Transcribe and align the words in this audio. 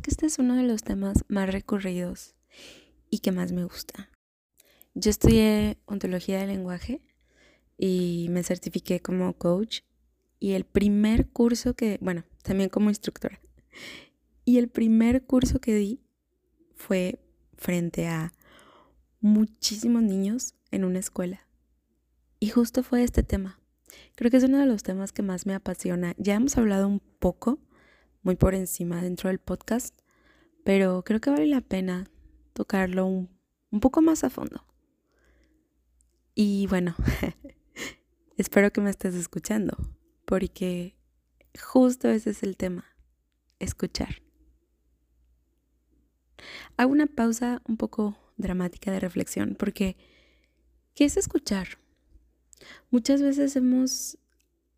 que 0.00 0.10
este 0.10 0.26
es 0.26 0.38
uno 0.38 0.56
de 0.56 0.62
los 0.62 0.82
temas 0.82 1.24
más 1.28 1.50
recurridos 1.50 2.34
y 3.10 3.18
que 3.18 3.32
más 3.32 3.52
me 3.52 3.64
gusta. 3.64 4.10
Yo 4.94 5.10
estudié 5.10 5.78
ontología 5.86 6.38
del 6.38 6.48
lenguaje 6.48 7.02
y 7.78 8.28
me 8.30 8.42
certifiqué 8.42 9.00
como 9.00 9.32
coach 9.34 9.80
y 10.38 10.52
el 10.52 10.64
primer 10.64 11.28
curso 11.28 11.74
que, 11.74 11.98
bueno, 12.00 12.24
también 12.42 12.70
como 12.70 12.88
instructora, 12.88 13.40
y 14.44 14.58
el 14.58 14.68
primer 14.68 15.24
curso 15.24 15.60
que 15.60 15.74
di 15.74 16.00
fue 16.74 17.20
frente 17.56 18.08
a 18.08 18.32
muchísimos 19.20 20.02
niños 20.02 20.54
en 20.70 20.84
una 20.84 20.98
escuela. 20.98 21.46
Y 22.40 22.48
justo 22.48 22.82
fue 22.82 23.04
este 23.04 23.22
tema. 23.22 23.60
Creo 24.14 24.30
que 24.30 24.38
es 24.38 24.44
uno 24.44 24.58
de 24.58 24.66
los 24.66 24.82
temas 24.82 25.12
que 25.12 25.22
más 25.22 25.44
me 25.44 25.54
apasiona. 25.54 26.14
Ya 26.16 26.34
hemos 26.34 26.56
hablado 26.56 26.88
un 26.88 27.00
poco, 27.00 27.58
muy 28.22 28.36
por 28.36 28.54
encima 28.54 29.02
dentro 29.02 29.28
del 29.28 29.38
podcast, 29.38 29.98
pero 30.64 31.02
creo 31.04 31.20
que 31.20 31.30
vale 31.30 31.46
la 31.46 31.60
pena 31.60 32.10
tocarlo 32.52 33.06
un, 33.06 33.28
poco 33.80 34.02
más 34.02 34.24
a 34.24 34.30
fondo. 34.30 34.64
Y 36.34 36.66
bueno, 36.68 36.94
espero 38.36 38.72
que 38.72 38.80
me 38.80 38.90
estés 38.90 39.14
escuchando, 39.14 39.76
porque 40.24 40.96
justo 41.60 42.08
ese 42.08 42.30
es 42.30 42.42
el 42.42 42.56
tema, 42.56 42.84
escuchar. 43.58 44.22
Hago 46.76 46.92
una 46.92 47.06
pausa 47.06 47.62
un 47.66 47.76
poco 47.76 48.16
dramática 48.36 48.90
de 48.90 49.00
reflexión, 49.00 49.54
porque 49.58 49.96
¿qué 50.94 51.04
es 51.04 51.16
escuchar? 51.16 51.78
Muchas 52.90 53.22
veces 53.22 53.56
hemos 53.56 54.18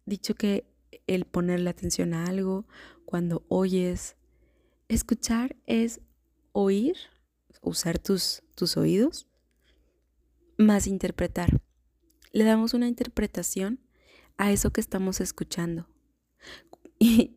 dicho 0.06 0.34
que 0.34 0.71
el 1.06 1.24
ponerle 1.24 1.70
atención 1.70 2.14
a 2.14 2.26
algo, 2.26 2.66
cuando 3.04 3.44
oyes, 3.48 4.16
escuchar 4.88 5.56
es 5.66 6.00
oír, 6.52 6.96
usar 7.60 7.98
tus, 7.98 8.42
tus 8.54 8.76
oídos, 8.76 9.28
más 10.58 10.86
interpretar. 10.86 11.60
Le 12.32 12.44
damos 12.44 12.74
una 12.74 12.88
interpretación 12.88 13.80
a 14.36 14.52
eso 14.52 14.72
que 14.72 14.80
estamos 14.80 15.20
escuchando. 15.20 15.88
Y, 17.04 17.34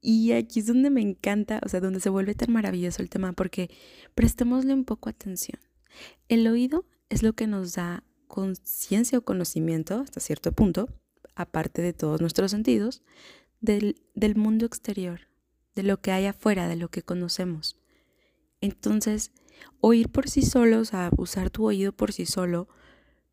y 0.00 0.30
aquí 0.30 0.60
es 0.60 0.68
donde 0.68 0.90
me 0.90 1.00
encanta, 1.00 1.60
o 1.64 1.68
sea, 1.68 1.80
donde 1.80 1.98
se 1.98 2.08
vuelve 2.08 2.36
tan 2.36 2.52
maravilloso 2.52 3.02
el 3.02 3.10
tema, 3.10 3.32
porque 3.32 3.68
prestémosle 4.14 4.72
un 4.72 4.84
poco 4.84 5.08
atención. 5.08 5.60
El 6.28 6.46
oído 6.46 6.86
es 7.08 7.24
lo 7.24 7.32
que 7.32 7.48
nos 7.48 7.72
da 7.72 8.04
conciencia 8.28 9.18
o 9.18 9.22
conocimiento 9.22 9.98
hasta 9.98 10.20
cierto 10.20 10.52
punto, 10.52 10.88
aparte 11.38 11.82
de 11.82 11.92
todos 11.92 12.20
nuestros 12.20 12.50
sentidos, 12.50 13.02
del, 13.60 13.94
mundo 14.34 14.66
exterior, 14.66 15.28
de 15.74 15.84
lo 15.84 16.00
que 16.00 16.10
hay 16.10 16.26
afuera, 16.26 16.66
de 16.66 16.76
lo 16.76 16.90
que 16.90 17.02
conocemos. 17.02 17.78
Entonces, 18.60 19.30
oír 19.80 20.08
por 20.08 20.28
sí 20.28 20.42
solo, 20.42 20.82
o 20.82 21.22
usar 21.22 21.50
tu 21.50 21.64
oído 21.64 21.92
por 21.92 22.12
sí 22.12 22.26
solo, 22.26 22.68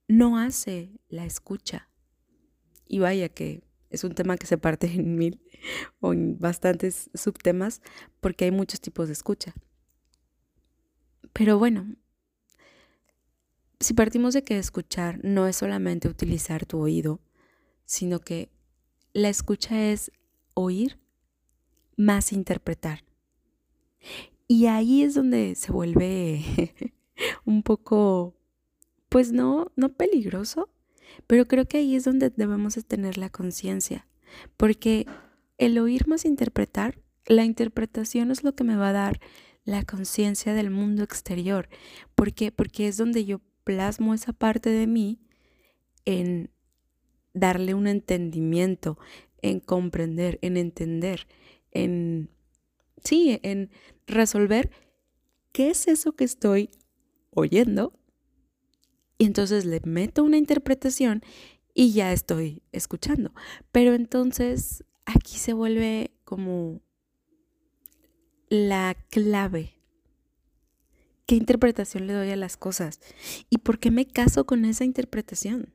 no 0.08 0.38
hace 0.38 0.92
la 1.10 1.26
escucha. 1.26 1.90
Y 2.88 3.00
vaya 3.00 3.30
que 3.30 3.64
es 3.90 4.04
un 4.04 4.14
tema 4.14 4.38
que 4.38 4.46
se 4.46 4.60
parte 4.60 4.86
en 4.88 5.16
mil 5.16 5.42
o 6.00 6.14
en 6.14 6.38
bastantes 6.38 7.10
subtemas 7.16 7.82
porque 8.22 8.46
hay 8.46 8.52
muchos 8.52 8.82
tipos 8.82 9.08
de 9.08 9.14
escucha. 9.14 9.56
Pero 11.34 11.58
bueno, 11.58 11.96
si 13.80 13.96
partimos 13.96 14.36
de 14.36 14.44
que 14.44 14.60
escuchar 14.60 15.20
no 15.24 15.48
es 15.48 15.56
solamente 15.58 16.08
utilizar 16.08 16.66
tu 16.66 16.80
oído, 16.80 17.20
sino 17.86 18.20
que 18.20 18.50
la 19.14 19.30
escucha 19.30 19.92
es 19.92 20.12
oír 20.54 21.00
más 21.96 22.34
interpretar. 22.34 23.04
Y 24.48 24.68
ahí 24.68 25.04
es 25.04 25.16
donde 25.16 25.56
se 25.56 25.72
vuelve 25.72 26.44
un 27.46 27.64
poco, 27.64 28.36
pues 29.10 29.32
no, 29.32 29.72
no 29.76 29.90
peligroso, 29.94 30.70
pero 31.28 31.48
creo 31.48 31.66
que 31.66 31.78
ahí 31.78 31.96
es 31.96 32.04
donde 32.04 32.30
debemos 32.30 32.76
tener 32.86 33.18
la 33.18 33.30
conciencia, 33.30 34.08
porque 34.58 35.08
el 35.58 35.78
oír 35.80 36.08
más 36.08 36.26
interpretar, 36.26 37.00
la 37.26 37.44
interpretación 37.44 38.32
es 38.32 38.44
lo 38.44 38.54
que 38.54 38.64
me 38.64 38.76
va 38.76 38.90
a 38.90 38.94
dar 38.94 39.20
la 39.64 39.84
conciencia 39.84 40.54
del 40.54 40.70
mundo 40.70 41.04
exterior. 41.04 41.70
¿Por 42.14 42.34
qué? 42.34 42.52
Porque 42.52 42.88
es 42.88 42.98
donde 42.98 43.26
yo 43.26 43.42
plasmo 43.64 44.14
esa 44.14 44.32
parte 44.32 44.70
de 44.70 44.86
mí 44.86 45.20
en 46.06 46.52
darle 47.36 47.76
un 47.76 47.86
entendimiento, 47.86 48.98
en 49.44 49.60
comprender, 49.60 50.40
en 50.42 50.58
entender, 50.58 51.28
en, 51.70 52.32
sí, 53.04 53.40
en 53.44 53.70
resolver 54.08 54.72
qué 55.52 55.70
es 55.70 55.88
eso 55.88 56.16
que 56.16 56.24
estoy 56.24 56.72
oyendo. 57.30 57.94
Y 59.20 59.26
entonces 59.26 59.66
le 59.66 59.80
meto 59.84 60.24
una 60.24 60.38
interpretación 60.38 61.22
y 61.76 61.94
ya 61.94 62.12
estoy 62.12 62.64
escuchando. 62.72 63.34
Pero 63.72 63.94
entonces 63.94 64.84
aquí 65.06 65.38
se 65.38 65.54
vuelve 65.54 66.12
como 66.24 66.82
la 68.50 68.96
clave 69.12 69.76
¿Qué 71.26 71.36
interpretación 71.36 72.06
le 72.06 72.14
doy 72.14 72.30
a 72.30 72.36
las 72.36 72.56
cosas? 72.56 73.00
¿Y 73.50 73.58
por 73.60 73.80
qué 73.80 73.90
me 73.90 74.06
caso 74.06 74.46
con 74.46 74.64
esa 74.64 74.86
interpretación? 74.86 75.74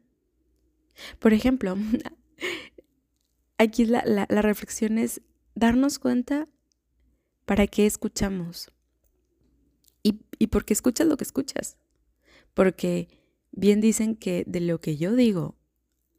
Por 1.18 1.32
ejemplo, 1.32 1.76
aquí 3.58 3.84
la, 3.84 4.02
la, 4.04 4.42
reflexión 4.42 4.98
es 4.98 5.20
darnos 5.54 5.98
cuenta 5.98 6.48
para 7.44 7.66
qué 7.66 7.86
escuchamos 7.86 8.70
y, 10.02 10.20
y 10.38 10.48
por 10.48 10.64
qué 10.64 10.72
escuchas 10.72 11.06
lo 11.06 11.16
que 11.16 11.24
escuchas. 11.24 11.76
Porque 12.54 13.08
bien 13.52 13.80
dicen 13.80 14.16
que 14.16 14.44
de 14.46 14.60
lo 14.60 14.80
que 14.80 14.96
yo 14.96 15.14
digo 15.14 15.56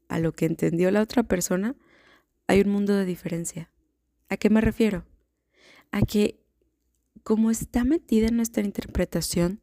a 0.08 0.20
lo 0.20 0.34
que 0.34 0.46
entendió 0.46 0.92
la 0.92 1.02
otra 1.02 1.24
persona, 1.24 1.76
hay 2.48 2.62
un 2.62 2.70
mundo 2.70 2.96
de 2.96 3.06
diferencia. 3.06 3.72
¿A 4.30 4.38
qué 4.38 4.50
me 4.50 4.62
refiero? 4.62 5.06
A 5.92 6.02
que 6.02 6.42
como 7.24 7.52
está 7.52 7.84
metida 7.84 8.28
en 8.28 8.36
nuestra 8.36 8.64
interpretación, 8.64 9.62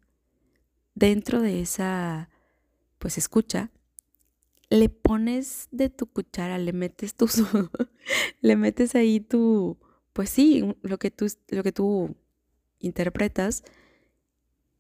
dentro 0.94 1.40
de 1.40 1.60
esa, 1.60 2.28
pues 2.98 3.19
escucha, 3.19 3.70
le 4.71 4.89
pones 4.89 5.69
de 5.71 5.89
tu 5.89 6.06
cuchara, 6.06 6.59
le 6.59 6.73
metes 6.73 7.15
tu, 7.15 7.27
le 8.41 8.56
metes 8.56 8.95
ahí 8.95 9.21
tu, 9.21 9.79
pues 10.12 10.31
sí, 10.31 10.65
lo 10.83 10.99
que 10.99 11.11
tú, 11.11 11.27
lo 11.49 11.62
que 11.62 11.73
tú 11.73 12.17
interpretas 12.79 13.65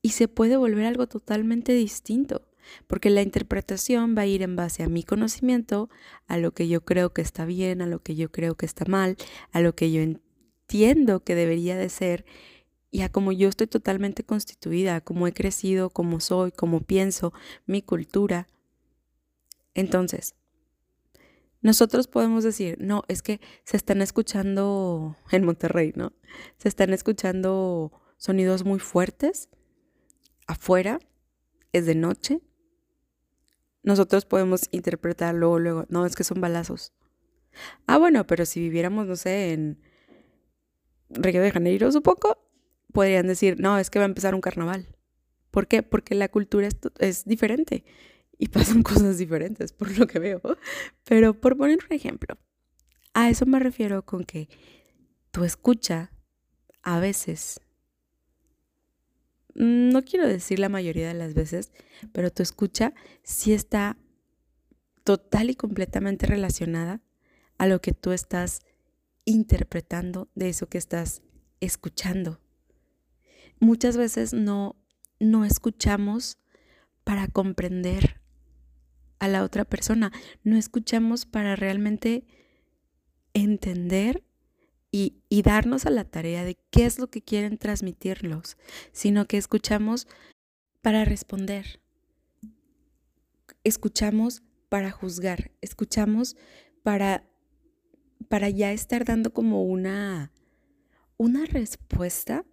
y 0.02 0.10
se 0.10 0.28
puede 0.28 0.56
volver 0.56 0.86
algo 0.86 1.06
totalmente 1.06 1.72
distinto, 1.72 2.48
porque 2.86 3.10
la 3.10 3.22
interpretación 3.22 4.14
va 4.16 4.22
a 4.22 4.26
ir 4.26 4.42
en 4.42 4.56
base 4.56 4.82
a 4.82 4.88
mi 4.88 5.02
conocimiento, 5.02 5.88
a 6.26 6.38
lo 6.38 6.52
que 6.52 6.68
yo 6.68 6.84
creo 6.84 7.12
que 7.12 7.22
está 7.22 7.44
bien, 7.44 7.82
a 7.82 7.86
lo 7.86 8.02
que 8.02 8.14
yo 8.14 8.30
creo 8.30 8.56
que 8.56 8.66
está 8.66 8.84
mal, 8.86 9.16
a 9.52 9.60
lo 9.60 9.74
que 9.74 9.90
yo 9.90 10.02
entiendo 10.02 11.24
que 11.24 11.34
debería 11.34 11.76
de 11.76 11.88
ser 11.88 12.24
y 12.90 13.02
a 13.02 13.10
como 13.10 13.32
yo 13.32 13.48
estoy 13.48 13.66
totalmente 13.66 14.24
constituida, 14.24 15.00
como 15.00 15.26
he 15.26 15.32
crecido, 15.32 15.90
como 15.90 16.20
soy, 16.20 16.52
como 16.52 16.80
pienso, 16.80 17.32
mi 17.66 17.82
cultura. 17.82 18.46
Entonces, 19.78 20.34
nosotros 21.60 22.08
podemos 22.08 22.42
decir, 22.42 22.78
no, 22.80 23.04
es 23.06 23.22
que 23.22 23.40
se 23.62 23.76
están 23.76 24.02
escuchando 24.02 25.16
en 25.30 25.44
Monterrey, 25.44 25.92
¿no? 25.94 26.12
Se 26.56 26.68
están 26.68 26.92
escuchando 26.92 27.92
sonidos 28.16 28.64
muy 28.64 28.80
fuertes 28.80 29.48
afuera, 30.48 30.98
es 31.72 31.86
de 31.86 31.94
noche. 31.94 32.40
Nosotros 33.84 34.24
podemos 34.24 34.62
interpretar 34.72 35.36
luego, 35.36 35.60
luego, 35.60 35.86
no, 35.90 36.06
es 36.06 36.16
que 36.16 36.24
son 36.24 36.40
balazos. 36.40 36.92
Ah, 37.86 37.98
bueno, 37.98 38.26
pero 38.26 38.46
si 38.46 38.58
viviéramos, 38.58 39.06
no 39.06 39.14
sé, 39.14 39.52
en 39.52 39.80
Río 41.08 41.40
de 41.40 41.52
Janeiro, 41.52 41.92
supongo, 41.92 42.36
podrían 42.92 43.28
decir, 43.28 43.60
no, 43.60 43.78
es 43.78 43.90
que 43.90 44.00
va 44.00 44.06
a 44.06 44.08
empezar 44.08 44.34
un 44.34 44.40
carnaval. 44.40 44.88
¿Por 45.52 45.68
qué? 45.68 45.84
Porque 45.84 46.16
la 46.16 46.28
cultura 46.28 46.68
es, 46.98 47.24
diferente 47.24 47.84
y 48.38 48.48
pasan 48.48 48.82
cosas 48.84 49.18
diferentes, 49.18 49.72
por 49.72 49.96
lo 49.98 50.06
que 50.06 50.18
veo. 50.18 50.40
Pero 51.04 51.38
por 51.40 51.56
poner 51.56 51.78
un 51.88 51.94
ejemplo, 51.94 52.38
a 53.14 53.28
eso 53.30 53.46
me 53.46 53.58
refiero 53.58 54.04
con 54.04 54.24
que 54.24 54.48
tu 55.30 55.44
escucha 55.44 56.12
a 56.82 57.00
veces, 57.00 57.60
no 59.54 60.04
quiero 60.04 60.26
decir 60.26 60.58
la 60.58 60.68
mayoría 60.68 61.08
de 61.08 61.14
las 61.14 61.34
veces, 61.34 61.72
pero 62.12 62.30
tu 62.30 62.42
escucha 62.42 62.94
sí 63.22 63.52
está 63.52 63.98
total 65.04 65.50
y 65.50 65.54
completamente 65.54 66.26
relacionada 66.26 67.02
a 67.58 67.66
lo 67.66 67.80
que 67.80 67.92
tú 67.92 68.12
estás 68.12 68.60
interpretando 69.24 70.28
de 70.34 70.50
eso 70.50 70.68
que 70.68 70.78
estás 70.78 71.22
escuchando 71.60 72.40
muchas 73.60 73.96
veces 73.96 74.32
no, 74.32 74.76
no 75.18 75.44
escuchamos 75.44 76.38
para 77.04 77.28
comprender 77.28 78.17
a 79.18 79.28
la 79.28 79.42
otra 79.42 79.64
persona, 79.64 80.12
no 80.44 80.56
escuchamos 80.56 81.26
para 81.26 81.56
realmente 81.56 82.24
entender 83.34 84.22
y, 84.90 85.16
y 85.28 85.42
darnos 85.42 85.86
a 85.86 85.90
la 85.90 86.04
tarea 86.04 86.44
de 86.44 86.56
qué 86.70 86.86
es 86.86 86.98
lo 86.98 87.08
que 87.08 87.22
quieren 87.22 87.58
transmitirlos, 87.58 88.56
sino 88.92 89.26
que 89.26 89.36
escuchamos 89.36 90.06
para 90.82 91.04
responder. 91.04 91.80
Escuchamos 93.64 94.42
para 94.68 94.90
juzgar, 94.90 95.50
escuchamos 95.60 96.36
para, 96.82 97.24
para 98.28 98.48
ya 98.48 98.72
estar 98.72 99.04
dando 99.04 99.32
como 99.32 99.64
una, 99.64 100.32
una 101.16 101.44
respuesta 101.44 102.44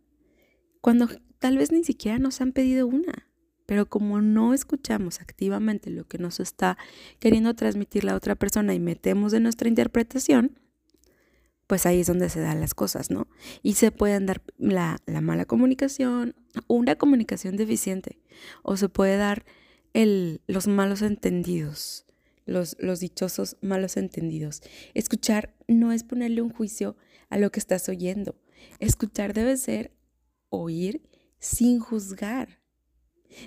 cuando 0.82 1.08
tal 1.40 1.58
vez 1.58 1.72
ni 1.72 1.84
siquiera 1.84 2.20
nos 2.20 2.42
han 2.42 2.52
pedido 2.52 2.88
una. 2.88 3.25
Pero 3.66 3.88
como 3.88 4.22
no 4.22 4.54
escuchamos 4.54 5.22
activamente 5.22 5.90
lo 5.90 6.06
que 6.08 6.18
nos 6.18 6.40
está 6.40 6.78
queriendo 7.20 7.56
transmitir 7.56 8.04
la 8.04 8.16
otra 8.16 8.36
persona 8.36 8.74
y 8.74 8.80
metemos 8.80 9.32
de 9.32 9.40
nuestra 9.40 9.68
interpretación, 9.68 10.60
pues 11.68 11.86
ahí 11.86 12.02
es 12.02 12.08
donde 12.08 12.30
se 12.30 12.42
dan 12.42 12.60
las 12.60 12.74
cosas, 12.74 13.10
¿no? 13.10 13.28
Y 13.64 13.74
se 13.74 13.92
pueden 13.92 14.26
dar 14.26 14.42
la, 14.58 14.98
la 15.06 15.22
mala 15.22 15.46
comunicación, 15.46 16.36
una 16.68 16.96
comunicación 16.96 17.58
deficiente, 17.58 18.20
o 18.62 18.78
se 18.78 18.90
puede 18.90 19.18
dar 19.18 19.46
el, 19.94 20.42
los 20.48 20.68
malos 20.68 21.02
entendidos, 21.02 22.06
los, 22.46 22.76
los 22.80 23.00
dichosos 23.00 23.58
malos 23.62 23.98
entendidos. 23.98 24.62
Escuchar 24.94 25.56
no 25.68 25.92
es 25.92 26.04
ponerle 26.04 26.42
un 26.42 26.52
juicio 26.52 26.96
a 27.30 27.38
lo 27.40 27.52
que 27.52 27.60
estás 27.60 27.90
oyendo. 27.90 28.36
Escuchar 28.80 29.34
debe 29.34 29.58
ser 29.58 29.92
oír 30.50 31.02
sin 31.40 31.80
juzgar, 31.80 32.60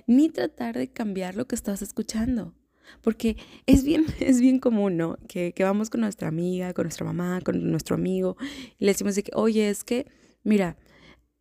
ni 0.07 0.29
tratar 0.29 0.77
de 0.77 0.89
cambiar 0.89 1.37
lo 1.37 1.47
que 1.47 1.55
estás 1.55 1.83
escuchando. 1.83 2.55
Porque 3.03 3.37
es 3.67 3.85
bien, 3.85 4.07
es 4.21 4.41
bien 4.41 4.59
común, 4.59 4.97
¿no? 4.97 5.19
Que, 5.29 5.53
que, 5.53 5.65
vamos 5.65 5.91
con 5.91 6.01
nuestra 6.01 6.29
amiga, 6.29 6.73
con 6.73 6.85
nuestra 6.85 7.05
mamá, 7.05 7.41
con 7.43 7.71
nuestro 7.71 7.95
amigo, 7.95 8.37
y 8.79 8.85
le 8.85 8.93
decimos 8.93 9.15
de 9.15 9.23
que, 9.25 9.33
oye, 9.35 9.69
es 9.69 9.85
que, 9.85 10.07
mira, 10.43 10.77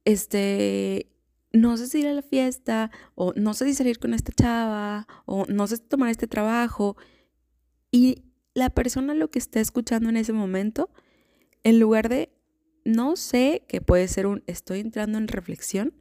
este, 0.05 1.07
no 1.53 1.77
sé 1.77 1.87
si 1.87 1.99
ir 1.99 2.07
a 2.07 2.13
la 2.13 2.21
fiesta, 2.21 2.91
o 3.15 3.33
no 3.35 3.53
sé 3.53 3.65
si 3.65 3.73
salir 3.73 3.99
con 3.99 4.13
esta 4.13 4.31
chava, 4.31 5.07
o 5.25 5.45
no 5.47 5.67
sé 5.67 5.77
si 5.77 5.83
tomar 5.83 6.09
este 6.09 6.27
trabajo. 6.27 6.97
Y 7.91 8.23
la 8.53 8.69
persona 8.69 9.13
lo 9.13 9.29
que 9.29 9.39
está 9.39 9.59
escuchando 9.59 10.09
en 10.09 10.17
ese 10.17 10.33
momento, 10.33 10.89
en 11.63 11.79
lugar 11.79 12.09
de, 12.09 12.31
no 12.85 13.15
sé, 13.15 13.63
que 13.67 13.81
puede 13.81 14.07
ser 14.07 14.27
un, 14.27 14.43
estoy 14.47 14.79
entrando 14.79 15.17
en 15.17 15.27
reflexión, 15.27 15.93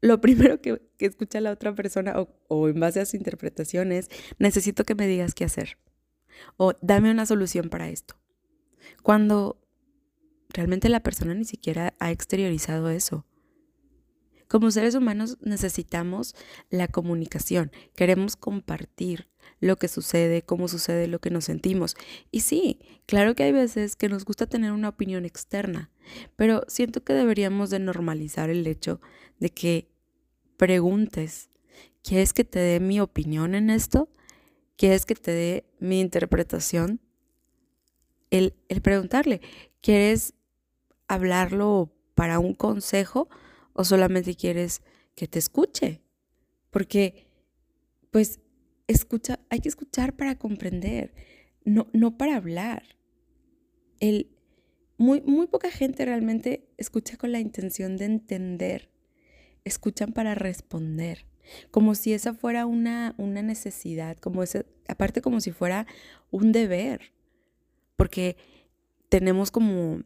lo 0.00 0.20
primero 0.20 0.60
que, 0.60 0.80
escucha 0.98 1.40
la 1.40 1.50
otra 1.50 1.74
persona 1.74 2.14
o, 2.48 2.68
en 2.68 2.80
base 2.80 3.00
a 3.00 3.06
su 3.06 3.16
interpretación 3.16 3.92
es, 3.92 4.08
necesito 4.38 4.84
que 4.84 4.94
me 4.94 5.06
digas 5.06 5.34
qué 5.34 5.44
hacer 5.44 5.78
o 6.56 6.74
dame 6.80 7.10
una 7.10 7.26
solución 7.26 7.68
para 7.68 7.88
esto. 7.88 8.16
Cuando 9.02 9.60
realmente 10.50 10.88
la 10.88 11.00
persona 11.00 11.34
ni 11.34 11.44
siquiera 11.44 11.94
ha 11.98 12.10
exteriorizado 12.10 12.90
eso. 12.90 13.26
Como 14.48 14.70
seres 14.70 14.94
humanos 14.94 15.36
necesitamos 15.42 16.34
la 16.70 16.88
comunicación, 16.88 17.70
queremos 17.94 18.36
compartir 18.36 19.28
lo 19.60 19.76
que 19.76 19.88
sucede, 19.88 20.42
cómo 20.42 20.68
sucede, 20.68 21.06
lo 21.06 21.18
que 21.20 21.30
nos 21.30 21.44
sentimos. 21.44 21.96
Y 22.30 22.40
sí, 22.40 22.80
claro 23.06 23.34
que 23.34 23.44
hay 23.44 23.52
veces 23.52 23.96
que 23.96 24.08
nos 24.08 24.24
gusta 24.24 24.46
tener 24.46 24.72
una 24.72 24.88
opinión 24.88 25.24
externa, 25.24 25.90
pero 26.36 26.64
siento 26.68 27.02
que 27.04 27.12
deberíamos 27.12 27.70
de 27.70 27.78
normalizar 27.78 28.50
el 28.50 28.66
hecho 28.66 29.00
de 29.38 29.50
que 29.50 29.88
preguntes, 30.56 31.50
¿quieres 32.02 32.32
que 32.32 32.44
te 32.44 32.58
dé 32.58 32.80
mi 32.80 33.00
opinión 33.00 33.54
en 33.54 33.70
esto? 33.70 34.08
¿Quieres 34.76 35.06
que 35.06 35.14
te 35.14 35.32
dé 35.32 35.64
mi 35.80 36.00
interpretación? 36.00 37.00
El, 38.30 38.54
el 38.68 38.82
preguntarle, 38.82 39.40
¿quieres 39.80 40.34
hablarlo 41.06 41.92
para 42.14 42.38
un 42.38 42.54
consejo 42.54 43.28
o 43.72 43.84
solamente 43.84 44.34
quieres 44.34 44.82
que 45.14 45.26
te 45.26 45.38
escuche? 45.38 46.02
Porque, 46.70 47.26
pues, 48.10 48.40
escucha, 48.88 49.38
hay 49.50 49.60
que 49.60 49.68
escuchar 49.68 50.16
para 50.16 50.36
comprender, 50.36 51.14
no, 51.64 51.86
no 51.92 52.16
para 52.16 52.36
hablar. 52.36 52.82
El, 54.00 54.30
muy, 54.96 55.20
muy 55.20 55.46
poca 55.46 55.70
gente 55.70 56.04
realmente 56.04 56.68
escucha 56.76 57.16
con 57.16 57.30
la 57.30 57.38
intención 57.38 57.96
de 57.96 58.06
entender, 58.06 58.90
escuchan 59.64 60.12
para 60.12 60.34
responder, 60.34 61.26
como 61.70 61.94
si 61.94 62.12
esa 62.12 62.34
fuera 62.34 62.66
una, 62.66 63.14
una 63.18 63.42
necesidad, 63.42 64.16
como 64.16 64.42
ese, 64.42 64.66
aparte 64.88 65.22
como 65.22 65.40
si 65.40 65.52
fuera 65.52 65.86
un 66.30 66.50
deber, 66.50 67.12
porque 67.96 68.36
tenemos 69.08 69.50
como, 69.50 70.02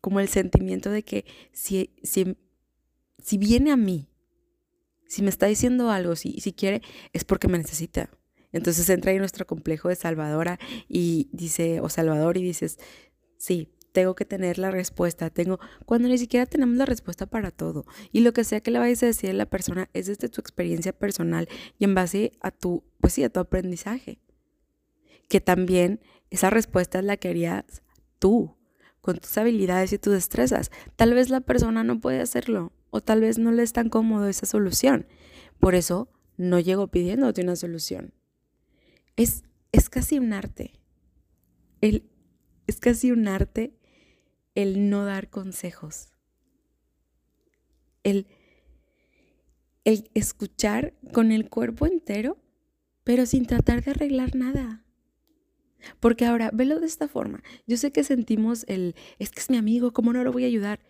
como 0.00 0.20
el 0.20 0.28
sentimiento 0.28 0.90
de 0.90 1.04
que 1.04 1.24
si, 1.52 1.94
si, 2.02 2.36
si 3.18 3.38
viene 3.38 3.70
a 3.70 3.76
mí, 3.76 4.08
si 5.08 5.22
me 5.22 5.30
está 5.30 5.46
diciendo 5.46 5.90
algo, 5.90 6.14
si, 6.14 6.40
si 6.40 6.52
quiere, 6.52 6.82
es 7.12 7.24
porque 7.24 7.48
me 7.48 7.58
necesita. 7.58 8.10
Entonces 8.52 8.88
entra 8.88 9.10
ahí 9.10 9.18
nuestro 9.18 9.46
complejo 9.46 9.88
de 9.88 9.96
salvadora 9.96 10.58
y 10.88 11.28
dice, 11.32 11.80
o 11.80 11.88
salvador, 11.88 12.36
y 12.36 12.42
dices, 12.42 12.78
sí, 13.36 13.72
tengo 13.92 14.14
que 14.14 14.24
tener 14.24 14.58
la 14.58 14.70
respuesta, 14.70 15.30
tengo, 15.30 15.58
cuando 15.86 16.08
ni 16.08 16.18
siquiera 16.18 16.46
tenemos 16.46 16.76
la 16.76 16.86
respuesta 16.86 17.26
para 17.26 17.50
todo. 17.50 17.84
Y 18.12 18.20
lo 18.20 18.32
que 18.32 18.44
sea 18.44 18.60
que 18.60 18.70
le 18.70 18.78
vayas 18.78 19.02
a 19.02 19.06
decir 19.06 19.30
a 19.30 19.34
la 19.34 19.46
persona 19.46 19.88
es 19.92 20.06
desde 20.06 20.28
tu 20.28 20.40
experiencia 20.40 20.92
personal 20.92 21.48
y 21.78 21.84
en 21.84 21.94
base 21.94 22.32
a 22.40 22.50
tu, 22.50 22.84
pues 23.00 23.14
sí, 23.14 23.24
a 23.24 23.30
tu 23.30 23.40
aprendizaje. 23.40 24.20
Que 25.28 25.40
también 25.40 26.00
esa 26.30 26.50
respuesta 26.50 27.02
la 27.02 27.16
querías 27.16 27.82
tú, 28.18 28.56
con 29.00 29.18
tus 29.18 29.36
habilidades 29.38 29.92
y 29.92 29.98
tus 29.98 30.12
destrezas. 30.12 30.70
Tal 30.96 31.14
vez 31.14 31.30
la 31.30 31.40
persona 31.40 31.82
no 31.82 31.98
puede 31.98 32.20
hacerlo 32.20 32.72
o 32.90 33.00
tal 33.00 33.20
vez 33.20 33.38
no 33.38 33.52
le 33.52 33.62
es 33.62 33.72
tan 33.72 33.88
cómodo 33.88 34.28
esa 34.28 34.46
solución. 34.46 35.06
Por 35.58 35.74
eso 35.74 36.08
no 36.36 36.60
llego 36.60 36.88
pidiéndote 36.88 37.42
una 37.42 37.56
solución. 37.56 38.14
Es, 39.16 39.44
es 39.72 39.90
casi 39.90 40.18
un 40.18 40.32
arte. 40.32 40.72
El, 41.80 42.08
es 42.66 42.80
casi 42.80 43.10
un 43.10 43.28
arte 43.28 43.74
el 44.54 44.90
no 44.90 45.04
dar 45.04 45.30
consejos. 45.30 46.12
El, 48.04 48.26
el 49.84 50.10
escuchar 50.14 50.94
con 51.12 51.32
el 51.32 51.48
cuerpo 51.48 51.86
entero, 51.86 52.38
pero 53.04 53.26
sin 53.26 53.46
tratar 53.46 53.82
de 53.84 53.90
arreglar 53.90 54.34
nada. 54.34 54.84
Porque 56.00 56.26
ahora, 56.26 56.50
velo 56.52 56.80
de 56.80 56.86
esta 56.86 57.08
forma. 57.08 57.42
Yo 57.66 57.76
sé 57.76 57.92
que 57.92 58.04
sentimos 58.04 58.64
el, 58.68 58.94
es 59.18 59.30
que 59.30 59.40
es 59.40 59.50
mi 59.50 59.56
amigo, 59.56 59.92
¿cómo 59.92 60.12
no 60.12 60.24
lo 60.24 60.32
voy 60.32 60.44
a 60.44 60.48
ayudar? 60.48 60.80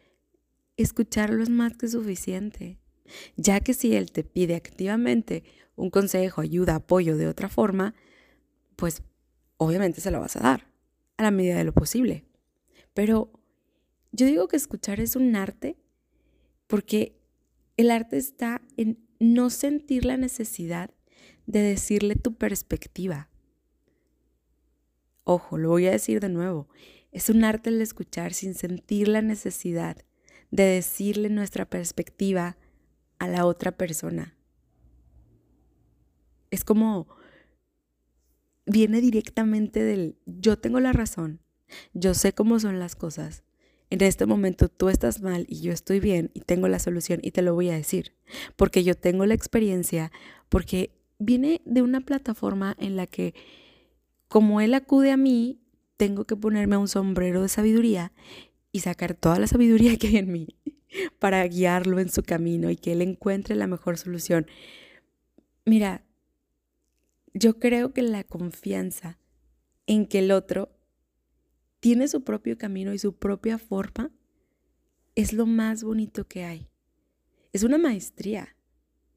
Escucharlo 0.79 1.43
es 1.43 1.51
más 1.51 1.77
que 1.77 1.89
suficiente. 1.89 2.79
Ya 3.37 3.59
que 3.59 3.75
si 3.75 3.97
él 3.97 4.13
te 4.13 4.23
pide 4.23 4.55
activamente 4.55 5.43
un 5.75 5.91
consejo, 5.91 6.41
ayuda, 6.41 6.77
apoyo 6.77 7.17
de 7.17 7.27
otra 7.27 7.49
forma, 7.49 7.95
pues 8.77 9.03
obviamente 9.57 10.01
se 10.01 10.13
lo 10.13 10.21
vas 10.21 10.37
a 10.37 10.41
dar, 10.41 10.69
a 11.17 11.25
la 11.25 11.33
medida 11.33 11.57
de 11.57 11.65
lo 11.65 11.75
posible. 11.75 12.25
Pero 12.95 13.33
yo 14.13 14.27
digo 14.27 14.47
que 14.47 14.57
escuchar 14.57 15.01
es 15.01 15.17
un 15.17 15.35
arte 15.35 15.77
porque 16.69 17.19
el 17.77 17.91
arte 17.91 18.17
está 18.17 18.63
en 18.77 19.05
no 19.19 19.51
sentir 19.51 20.05
la 20.05 20.17
necesidad 20.17 20.93
de 21.47 21.61
decirle 21.61 22.15
tu 22.15 22.37
perspectiva. 22.37 23.31
Ojo, 25.25 25.59
lo 25.59 25.71
voy 25.71 25.89
a 25.89 25.91
decir 25.91 26.21
de 26.21 26.29
nuevo. 26.29 26.69
Es 27.11 27.31
un 27.31 27.43
arte 27.43 27.71
el 27.71 27.83
escuchar 27.83 28.33
sin 28.33 28.55
sentir 28.55 29.09
la 29.09 29.23
necesidad 29.23 30.05
de 30.51 30.65
decirle 30.65 31.29
nuestra 31.29 31.65
perspectiva 31.65 32.57
a 33.19 33.29
la 33.29 33.47
otra 33.47 33.73
persona. 33.73 34.37
Es 36.51 36.65
como 36.65 37.09
viene 38.65 39.01
directamente 39.01 39.83
del 39.83 40.17
yo 40.27 40.59
tengo 40.59 40.81
la 40.81 40.93
razón, 40.93 41.41
yo 41.93 42.15
sé 42.15 42.33
cómo 42.33 42.61
son 42.61 42.79
las 42.79 42.97
cosas. 42.97 43.45
En 43.91 44.03
este 44.03 44.27
momento 44.27 44.69
tú 44.69 44.91
estás 44.91 45.23
mal 45.23 45.47
y 45.49 45.61
yo 45.61 45.73
estoy 45.73 45.99
bien 45.99 46.31
y 46.35 46.41
tengo 46.41 46.69
la 46.69 46.79
solución 46.79 47.21
y 47.23 47.31
te 47.31 47.41
lo 47.41 47.55
voy 47.55 47.71
a 47.71 47.75
decir, 47.75 48.15
porque 48.57 48.85
yo 48.85 48.95
tengo 48.95 49.25
la 49.25 49.35
experiencia, 49.35 50.13
porque 50.51 50.91
viene 51.19 51.63
de 51.65 51.83
una 51.83 52.01
plataforma 52.03 52.77
en 52.79 52.97
la 52.97 53.07
que 53.07 53.35
como 54.29 54.61
él 54.61 54.75
acude 54.75 55.11
a 55.11 55.17
mí, 55.17 55.59
tengo 55.97 56.25
que 56.25 56.37
ponerme 56.37 56.77
un 56.77 56.87
sombrero 56.87 57.43
de 57.43 57.49
sabiduría 57.49 58.13
y 58.73 58.81
sacar 58.81 59.15
toda 59.15 59.39
la 59.39 59.47
sabiduría 59.47 59.97
que 59.99 60.09
hay 60.09 60.17
en 60.17 60.33
mí 60.33 60.57
para 61.19 61.47
guiarlo 61.47 62.01
en 62.01 62.11
su 62.11 62.23
camino 62.23 62.71
y 62.71 62.77
que 62.77 62.93
él 62.93 63.03
encuentre 63.03 63.55
la 63.57 63.67
mejor 63.67 63.99
solución. 63.99 64.47
Mira, 65.65 66.05
yo 67.35 67.59
creo 67.59 67.93
que 67.93 68.03
la 68.03 68.25
confianza 68.25 69.19
en 69.87 70.07
que 70.07 70.21
el 70.21 70.31
otro 70.31 70.71
tiene 71.81 72.09
su 72.09 72.25
propio 72.25 72.59
camino 72.59 72.93
y 72.93 72.99
su 72.99 73.17
propia 73.17 73.59
forma 73.59 74.11
es 75.15 75.33
lo 75.33 75.47
más 75.47 75.83
bonito 75.83 76.27
que 76.27 76.45
hay. 76.45 76.69
Es 77.53 77.63
una 77.63 77.79
maestría, 77.79 78.57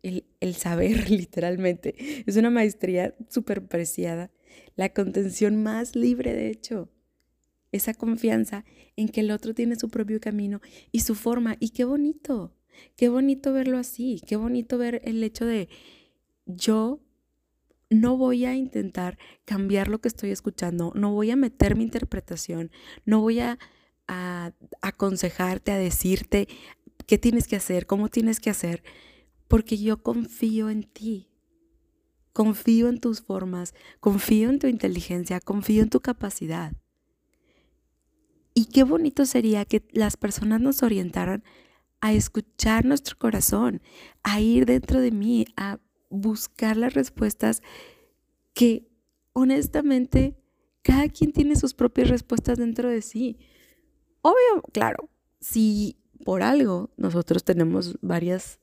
el, 0.04 0.26
el 0.40 0.56
saber 0.56 1.10
literalmente. 1.10 1.96
Es 2.28 2.38
una 2.38 2.50
maestría 2.50 3.16
súper 3.30 3.66
preciada, 3.68 4.32
la 4.76 4.90
contención 4.90 5.62
más 5.62 5.96
libre 5.96 6.34
de 6.34 6.50
hecho. 6.50 6.90
Esa 7.72 7.94
confianza 7.94 8.66
en 8.96 9.10
que 9.10 9.22
el 9.22 9.32
otro 9.32 9.54
tiene 9.54 9.76
su 9.76 9.90
propio 9.90 10.20
camino 10.20 10.62
y 10.92 11.02
su 11.02 11.16
forma. 11.16 11.58
Y 11.60 11.70
qué 11.70 11.86
bonito, 11.86 12.54
qué 12.96 13.10
bonito 13.10 13.54
verlo 13.54 13.78
así, 13.78 14.22
qué 14.26 14.36
bonito 14.36 14.78
ver 14.78 15.02
el 15.06 15.24
hecho 15.24 15.46
de 15.46 15.70
yo 16.46 17.00
no 17.90 18.18
voy 18.18 18.46
a 18.46 18.56
intentar 18.56 19.18
cambiar 19.46 19.90
lo 19.90 20.00
que 20.00 20.08
estoy 20.08 20.32
escuchando, 20.32 20.94
no 20.96 21.14
voy 21.14 21.32
a 21.32 21.36
meter 21.36 21.76
mi 21.76 21.84
interpretación, 21.84 22.72
no 23.06 23.20
voy 23.20 23.40
a, 23.40 23.60
a 24.08 24.54
aconsejarte, 24.82 25.72
a 25.72 25.78
decirte 25.78 26.48
qué 27.06 27.18
tienes 27.18 27.48
que 27.48 27.58
hacer, 27.58 27.86
cómo 27.86 28.08
tienes 28.08 28.40
que 28.40 28.50
hacer, 28.50 28.84
porque 29.48 29.78
yo 29.78 30.02
confío 30.02 30.70
en 30.70 30.84
ti. 30.84 31.28
Confío 32.34 32.88
en 32.88 33.02
tus 33.02 33.22
formas, 33.22 33.74
confío 34.00 34.50
en 34.50 34.60
tu 34.60 34.68
inteligencia, 34.68 35.42
confío 35.42 35.84
en 35.84 35.90
tu 35.90 36.00
capacidad. 36.00 36.72
Y 38.54 38.66
qué 38.66 38.84
bonito 38.84 39.26
sería 39.26 39.66
que 39.66 39.84
las 39.92 40.18
personas 40.18 40.60
nos 40.62 40.84
orientaran 40.84 41.44
a 42.02 42.14
escuchar 42.14 42.86
nuestro 42.86 43.18
corazón, 43.18 43.82
a 44.24 44.42
ir 44.42 44.66
dentro 44.66 45.00
de 45.00 45.12
mí, 45.12 45.46
a 45.56 45.80
buscar 46.10 46.76
las 46.76 46.94
respuestas 46.94 47.62
que 48.54 48.88
honestamente 49.34 50.36
cada 50.82 51.08
quien 51.10 51.32
tiene 51.32 51.56
sus 51.56 51.74
propias 51.74 52.10
respuestas 52.10 52.58
dentro 52.58 52.90
de 52.90 53.02
sí. 53.02 53.38
Obvio, 54.22 54.62
claro, 54.74 55.10
si 55.40 55.98
por 56.26 56.44
algo 56.44 56.92
nosotros 56.98 57.44
tenemos 57.44 57.98
varias 58.02 58.60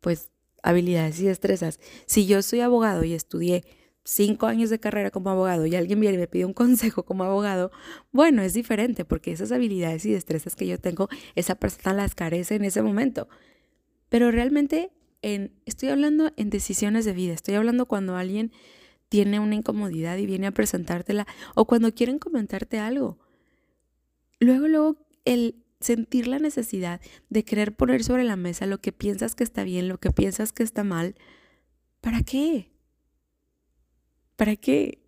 pues 0.00 0.30
habilidades 0.62 1.20
y 1.20 1.24
destrezas. 1.24 1.80
Si 2.06 2.26
yo 2.26 2.42
soy 2.42 2.60
abogado 2.60 3.04
y 3.04 3.14
estudié 3.14 3.64
cinco 4.04 4.46
años 4.46 4.70
de 4.70 4.80
carrera 4.80 5.10
como 5.10 5.30
abogado 5.30 5.66
y 5.66 5.76
alguien 5.76 6.00
viene 6.00 6.16
y 6.16 6.18
me 6.18 6.26
pide 6.26 6.44
un 6.44 6.52
consejo 6.54 7.04
como 7.04 7.24
abogado, 7.24 7.70
bueno, 8.12 8.42
es 8.42 8.54
diferente 8.54 9.04
porque 9.04 9.32
esas 9.32 9.52
habilidades 9.52 10.04
y 10.06 10.12
destrezas 10.12 10.56
que 10.56 10.66
yo 10.66 10.78
tengo, 10.78 11.08
esa 11.34 11.54
persona 11.54 11.94
las 11.94 12.14
carece 12.14 12.56
en 12.56 12.64
ese 12.64 12.82
momento. 12.82 13.28
Pero 14.08 14.30
realmente 14.30 14.90
en, 15.22 15.52
estoy 15.66 15.90
hablando 15.90 16.32
en 16.36 16.50
decisiones 16.50 17.04
de 17.04 17.12
vida, 17.12 17.34
estoy 17.34 17.54
hablando 17.54 17.86
cuando 17.86 18.16
alguien 18.16 18.52
tiene 19.08 19.40
una 19.40 19.56
incomodidad 19.56 20.16
y 20.16 20.26
viene 20.26 20.46
a 20.46 20.52
presentártela 20.52 21.26
o 21.54 21.66
cuando 21.66 21.92
quieren 21.92 22.18
comentarte 22.18 22.78
algo. 22.78 23.18
Luego, 24.38 24.68
luego, 24.68 24.96
el 25.24 25.56
sentir 25.80 26.26
la 26.28 26.38
necesidad 26.38 27.00
de 27.28 27.44
querer 27.44 27.74
poner 27.74 28.04
sobre 28.04 28.24
la 28.24 28.36
mesa 28.36 28.66
lo 28.66 28.80
que 28.80 28.92
piensas 28.92 29.34
que 29.34 29.44
está 29.44 29.64
bien, 29.64 29.88
lo 29.88 29.98
que 29.98 30.10
piensas 30.10 30.52
que 30.52 30.62
está 30.62 30.84
mal, 30.84 31.16
¿para 32.00 32.22
qué? 32.22 32.70
¿Para 34.40 34.56
qué? 34.56 35.02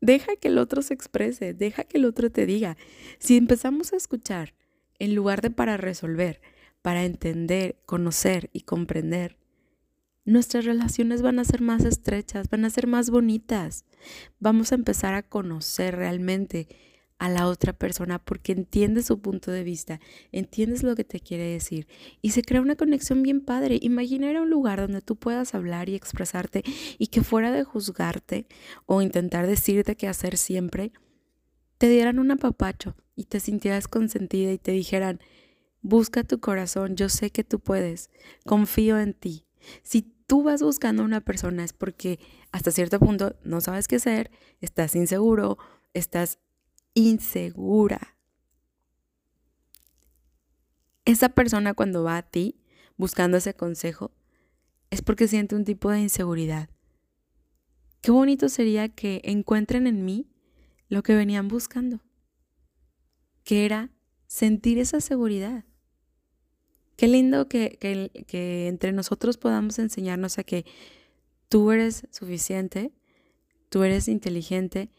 Deja 0.00 0.36
que 0.36 0.48
el 0.48 0.56
otro 0.56 0.80
se 0.80 0.94
exprese, 0.94 1.52
deja 1.52 1.84
que 1.84 1.98
el 1.98 2.06
otro 2.06 2.30
te 2.30 2.46
diga. 2.46 2.78
Si 3.18 3.36
empezamos 3.36 3.92
a 3.92 3.96
escuchar 3.96 4.54
en 4.98 5.14
lugar 5.14 5.42
de 5.42 5.50
para 5.50 5.76
resolver, 5.76 6.40
para 6.80 7.04
entender, 7.04 7.76
conocer 7.84 8.48
y 8.54 8.62
comprender, 8.62 9.36
nuestras 10.24 10.64
relaciones 10.64 11.20
van 11.20 11.40
a 11.40 11.44
ser 11.44 11.60
más 11.60 11.84
estrechas, 11.84 12.48
van 12.48 12.64
a 12.64 12.70
ser 12.70 12.86
más 12.86 13.10
bonitas. 13.10 13.84
Vamos 14.40 14.72
a 14.72 14.76
empezar 14.76 15.12
a 15.12 15.22
conocer 15.22 15.94
realmente 15.96 16.68
a 17.22 17.28
la 17.28 17.46
otra 17.46 17.72
persona 17.72 18.18
porque 18.18 18.50
entiendes 18.50 19.06
su 19.06 19.20
punto 19.20 19.52
de 19.52 19.62
vista, 19.62 20.00
entiendes 20.32 20.82
lo 20.82 20.96
que 20.96 21.04
te 21.04 21.20
quiere 21.20 21.44
decir 21.44 21.86
y 22.20 22.30
se 22.30 22.42
crea 22.42 22.60
una 22.60 22.74
conexión 22.74 23.22
bien 23.22 23.42
padre. 23.42 23.78
Imagina 23.80 24.42
un 24.42 24.50
lugar 24.50 24.80
donde 24.80 25.02
tú 25.02 25.14
puedas 25.14 25.54
hablar 25.54 25.88
y 25.88 25.94
expresarte 25.94 26.64
y 26.98 27.06
que 27.06 27.22
fuera 27.22 27.52
de 27.52 27.62
juzgarte 27.62 28.48
o 28.86 29.02
intentar 29.02 29.46
decirte 29.46 29.94
qué 29.94 30.08
hacer 30.08 30.36
siempre, 30.36 30.90
te 31.78 31.88
dieran 31.88 32.18
un 32.18 32.32
apapacho 32.32 32.96
y 33.14 33.26
te 33.26 33.38
sintieras 33.38 33.86
consentida 33.86 34.50
y 34.50 34.58
te 34.58 34.72
dijeran, 34.72 35.20
busca 35.80 36.24
tu 36.24 36.40
corazón, 36.40 36.96
yo 36.96 37.08
sé 37.08 37.30
que 37.30 37.44
tú 37.44 37.60
puedes, 37.60 38.10
confío 38.44 38.98
en 38.98 39.14
ti. 39.14 39.46
Si 39.84 40.02
tú 40.26 40.42
vas 40.42 40.60
buscando 40.60 41.04
a 41.04 41.06
una 41.06 41.20
persona 41.20 41.62
es 41.62 41.72
porque 41.72 42.18
hasta 42.50 42.72
cierto 42.72 42.98
punto 42.98 43.36
no 43.44 43.60
sabes 43.60 43.86
qué 43.86 43.94
hacer, 43.94 44.32
estás 44.60 44.96
inseguro, 44.96 45.56
estás 45.94 46.40
insegura. 46.94 48.16
Esa 51.04 51.30
persona 51.30 51.74
cuando 51.74 52.04
va 52.04 52.16
a 52.16 52.22
ti 52.22 52.60
buscando 52.96 53.36
ese 53.36 53.54
consejo 53.54 54.12
es 54.90 55.02
porque 55.02 55.26
siente 55.26 55.56
un 55.56 55.64
tipo 55.64 55.90
de 55.90 56.00
inseguridad. 56.00 56.68
Qué 58.02 58.10
bonito 58.10 58.48
sería 58.48 58.88
que 58.88 59.20
encuentren 59.24 59.86
en 59.86 60.04
mí 60.04 60.28
lo 60.88 61.02
que 61.02 61.14
venían 61.14 61.48
buscando, 61.48 62.00
que 63.44 63.64
era 63.64 63.90
sentir 64.26 64.78
esa 64.78 65.00
seguridad. 65.00 65.64
Qué 66.96 67.08
lindo 67.08 67.48
que, 67.48 67.78
que, 67.80 68.24
que 68.26 68.68
entre 68.68 68.92
nosotros 68.92 69.38
podamos 69.38 69.78
enseñarnos 69.78 70.38
a 70.38 70.44
que 70.44 70.66
tú 71.48 71.70
eres 71.70 72.06
suficiente, 72.10 72.92
tú 73.68 73.82
eres 73.82 74.08
inteligente 74.08 74.90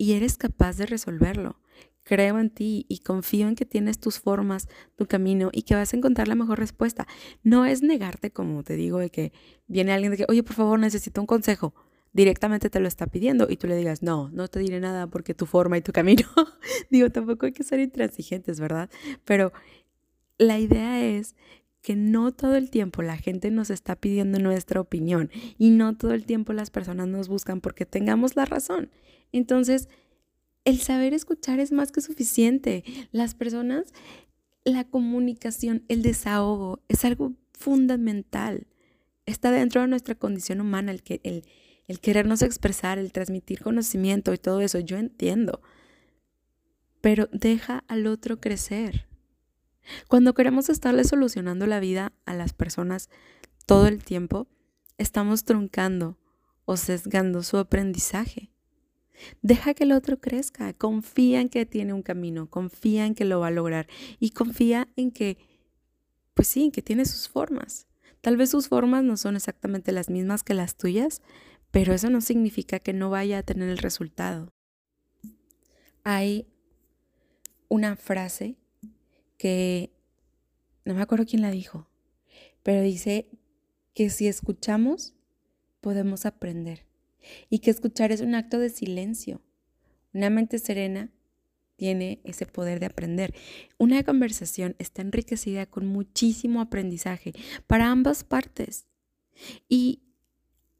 y 0.00 0.14
eres 0.14 0.38
capaz 0.38 0.78
de 0.78 0.86
resolverlo. 0.86 1.60
Creo 2.04 2.38
en 2.38 2.48
ti 2.48 2.86
y 2.88 3.00
confío 3.00 3.48
en 3.48 3.54
que 3.54 3.66
tienes 3.66 4.00
tus 4.00 4.18
formas, 4.18 4.66
tu 4.96 5.04
camino 5.04 5.50
y 5.52 5.64
que 5.64 5.74
vas 5.74 5.92
a 5.92 5.96
encontrar 5.98 6.26
la 6.26 6.34
mejor 6.34 6.58
respuesta. 6.58 7.06
No 7.42 7.66
es 7.66 7.82
negarte, 7.82 8.30
como 8.30 8.62
te 8.62 8.76
digo, 8.76 8.98
de 8.98 9.10
que 9.10 9.34
viene 9.66 9.92
alguien 9.92 10.12
de 10.12 10.16
que, 10.16 10.24
oye, 10.26 10.42
por 10.42 10.54
favor, 10.54 10.78
necesito 10.78 11.20
un 11.20 11.26
consejo. 11.26 11.74
Directamente 12.14 12.70
te 12.70 12.80
lo 12.80 12.88
está 12.88 13.08
pidiendo 13.08 13.46
y 13.50 13.58
tú 13.58 13.66
le 13.66 13.76
digas, 13.76 14.02
no, 14.02 14.30
no 14.30 14.48
te 14.48 14.58
diré 14.60 14.80
nada 14.80 15.06
porque 15.06 15.34
tu 15.34 15.44
forma 15.44 15.76
y 15.76 15.82
tu 15.82 15.92
camino. 15.92 16.22
digo, 16.90 17.10
tampoco 17.10 17.44
hay 17.44 17.52
que 17.52 17.62
ser 17.62 17.78
intransigentes, 17.78 18.58
¿verdad? 18.58 18.88
Pero 19.26 19.52
la 20.38 20.58
idea 20.58 21.04
es 21.04 21.36
que 21.82 21.96
no 21.96 22.32
todo 22.32 22.56
el 22.56 22.70
tiempo 22.70 23.02
la 23.02 23.16
gente 23.16 23.50
nos 23.50 23.70
está 23.70 23.96
pidiendo 23.96 24.38
nuestra 24.38 24.80
opinión 24.80 25.30
y 25.58 25.70
no 25.70 25.96
todo 25.96 26.12
el 26.12 26.26
tiempo 26.26 26.52
las 26.52 26.70
personas 26.70 27.08
nos 27.08 27.28
buscan 27.28 27.60
porque 27.60 27.86
tengamos 27.86 28.36
la 28.36 28.44
razón. 28.44 28.90
Entonces, 29.32 29.88
el 30.64 30.80
saber 30.80 31.14
escuchar 31.14 31.58
es 31.58 31.72
más 31.72 31.90
que 31.90 32.00
suficiente. 32.00 32.84
Las 33.12 33.34
personas, 33.34 33.94
la 34.64 34.84
comunicación, 34.84 35.84
el 35.88 36.02
desahogo 36.02 36.80
es 36.88 37.04
algo 37.04 37.32
fundamental. 37.54 38.66
Está 39.24 39.50
dentro 39.50 39.80
de 39.80 39.88
nuestra 39.88 40.14
condición 40.14 40.60
humana 40.60 40.92
el, 40.92 41.02
que, 41.02 41.20
el, 41.24 41.44
el 41.86 42.00
querernos 42.00 42.42
expresar, 42.42 42.98
el 42.98 43.12
transmitir 43.12 43.60
conocimiento 43.60 44.34
y 44.34 44.38
todo 44.38 44.60
eso. 44.60 44.80
Yo 44.80 44.98
entiendo. 44.98 45.62
Pero 47.00 47.28
deja 47.32 47.84
al 47.88 48.06
otro 48.06 48.38
crecer. 48.38 49.09
Cuando 50.08 50.34
queremos 50.34 50.68
estarle 50.68 51.04
solucionando 51.04 51.66
la 51.66 51.80
vida 51.80 52.12
a 52.26 52.34
las 52.34 52.52
personas 52.52 53.08
todo 53.66 53.86
el 53.86 54.02
tiempo, 54.02 54.46
estamos 54.98 55.44
truncando 55.44 56.18
o 56.64 56.76
sesgando 56.76 57.42
su 57.42 57.56
aprendizaje. 57.56 58.50
Deja 59.42 59.74
que 59.74 59.84
el 59.84 59.92
otro 59.92 60.18
crezca, 60.18 60.72
confía 60.72 61.40
en 61.40 61.48
que 61.48 61.66
tiene 61.66 61.92
un 61.92 62.02
camino, 62.02 62.48
confía 62.48 63.06
en 63.06 63.14
que 63.14 63.24
lo 63.24 63.40
va 63.40 63.48
a 63.48 63.52
lograr 63.52 63.86
y 64.18 64.30
confía 64.30 64.88
en 64.96 65.10
que, 65.10 65.38
pues 66.34 66.48
sí, 66.48 66.64
en 66.64 66.70
que 66.70 66.82
tiene 66.82 67.04
sus 67.04 67.28
formas. 67.28 67.86
Tal 68.20 68.36
vez 68.36 68.50
sus 68.50 68.68
formas 68.68 69.04
no 69.04 69.16
son 69.16 69.36
exactamente 69.36 69.92
las 69.92 70.10
mismas 70.10 70.42
que 70.42 70.54
las 70.54 70.76
tuyas, 70.76 71.22
pero 71.70 71.94
eso 71.94 72.10
no 72.10 72.20
significa 72.20 72.78
que 72.78 72.92
no 72.92 73.10
vaya 73.10 73.38
a 73.38 73.42
tener 73.42 73.68
el 73.68 73.78
resultado. 73.78 74.52
Hay 76.02 76.46
una 77.68 77.96
frase 77.96 78.56
que, 79.40 79.90
no 80.84 80.92
me 80.92 81.00
acuerdo 81.00 81.24
quién 81.24 81.40
la 81.40 81.50
dijo, 81.50 81.88
pero 82.62 82.82
dice 82.82 83.30
que 83.94 84.10
si 84.10 84.28
escuchamos, 84.28 85.14
podemos 85.80 86.26
aprender 86.26 86.84
y 87.48 87.60
que 87.60 87.70
escuchar 87.70 88.12
es 88.12 88.20
un 88.20 88.34
acto 88.34 88.58
de 88.58 88.68
silencio. 88.68 89.40
Una 90.12 90.28
mente 90.28 90.58
serena 90.58 91.10
tiene 91.76 92.20
ese 92.24 92.44
poder 92.44 92.80
de 92.80 92.86
aprender. 92.86 93.34
Una 93.78 94.02
conversación 94.02 94.76
está 94.78 95.00
enriquecida 95.00 95.64
con 95.64 95.86
muchísimo 95.86 96.60
aprendizaje 96.60 97.32
para 97.66 97.90
ambas 97.90 98.24
partes. 98.24 98.88
Y 99.70 100.02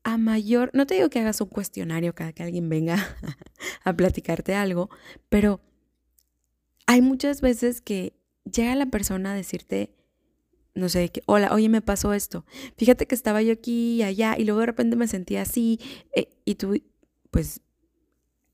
a 0.03 0.19
mayor, 0.19 0.71
no 0.75 0.87
te 0.87 0.97
digo 0.97 1.09
que 1.09 1.21
hagas 1.21 1.41
un 1.41 1.49
cuestionario 1.49 2.15
cada 2.15 2.35
que 2.35 2.43
alguien 2.43 2.69
venga 2.69 2.99
a 3.85 3.97
platicarte 3.97 4.55
algo, 4.55 4.91
pero 5.31 5.63
hay 6.85 7.01
muchas 7.01 7.41
veces 7.41 7.81
que 7.81 8.20
llega 8.51 8.75
la 8.75 8.87
persona 8.87 9.33
a 9.33 9.35
decirte, 9.35 9.95
no 10.75 10.89
sé, 10.89 11.09
que, 11.11 11.23
hola, 11.27 11.53
oye, 11.53 11.69
me 11.69 11.83
pasó 11.83 12.13
esto. 12.15 12.45
Fíjate 12.77 13.07
que 13.07 13.15
estaba 13.15 13.43
yo 13.43 13.53
aquí 13.53 13.97
y 13.97 14.03
allá 14.03 14.37
y 14.39 14.45
luego 14.45 14.61
de 14.61 14.67
repente 14.67 14.97
me 14.97 15.09
sentía 15.09 15.43
así 15.43 15.81
eh, 16.15 16.33
y 16.45 16.57
tú, 16.57 16.81
pues, 17.31 17.61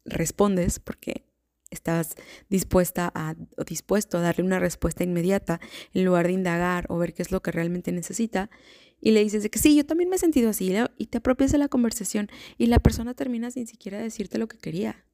respondes 0.04 0.78
porque 0.78 1.26
estás 1.70 2.14
dispuesta 2.48 3.10
a, 3.14 3.34
o 3.56 3.64
dispuesto 3.64 4.18
a 4.18 4.20
darle 4.20 4.44
una 4.44 4.58
respuesta 4.58 5.04
inmediata 5.04 5.60
en 5.92 6.04
lugar 6.04 6.26
de 6.26 6.32
indagar 6.32 6.86
o 6.88 6.98
ver 6.98 7.12
qué 7.12 7.22
es 7.22 7.32
lo 7.32 7.42
que 7.42 7.52
realmente 7.52 7.92
necesita. 7.92 8.50
Y 9.00 9.10
le 9.10 9.22
dices 9.22 9.42
de 9.42 9.50
que 9.50 9.58
sí, 9.58 9.76
yo 9.76 9.84
también 9.84 10.08
me 10.08 10.16
he 10.16 10.18
sentido 10.18 10.50
así 10.50 10.74
y 10.96 11.06
te 11.06 11.18
apropias 11.18 11.52
de 11.52 11.58
la 11.58 11.68
conversación 11.68 12.28
y 12.56 12.66
la 12.66 12.78
persona 12.78 13.14
termina 13.14 13.50
sin 13.50 13.66
siquiera 13.66 13.98
decirte 13.98 14.38
lo 14.38 14.48
que 14.48 14.58
quería. 14.58 15.04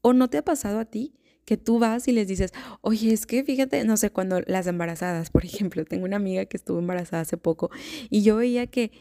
¿O 0.00 0.14
no 0.14 0.28
te 0.28 0.38
ha 0.38 0.44
pasado 0.44 0.78
a 0.78 0.86
ti 0.86 1.19
que 1.50 1.56
tú 1.56 1.80
vas 1.80 2.06
y 2.06 2.12
les 2.12 2.28
dices, 2.28 2.52
oye, 2.80 3.12
es 3.12 3.26
que 3.26 3.42
fíjate, 3.42 3.82
no 3.82 3.96
sé, 3.96 4.10
cuando 4.10 4.40
las 4.46 4.68
embarazadas, 4.68 5.30
por 5.30 5.44
ejemplo, 5.44 5.84
tengo 5.84 6.04
una 6.04 6.14
amiga 6.14 6.44
que 6.44 6.56
estuvo 6.56 6.78
embarazada 6.78 7.22
hace 7.22 7.36
poco 7.36 7.72
y 8.08 8.22
yo 8.22 8.36
veía 8.36 8.68
que 8.68 8.92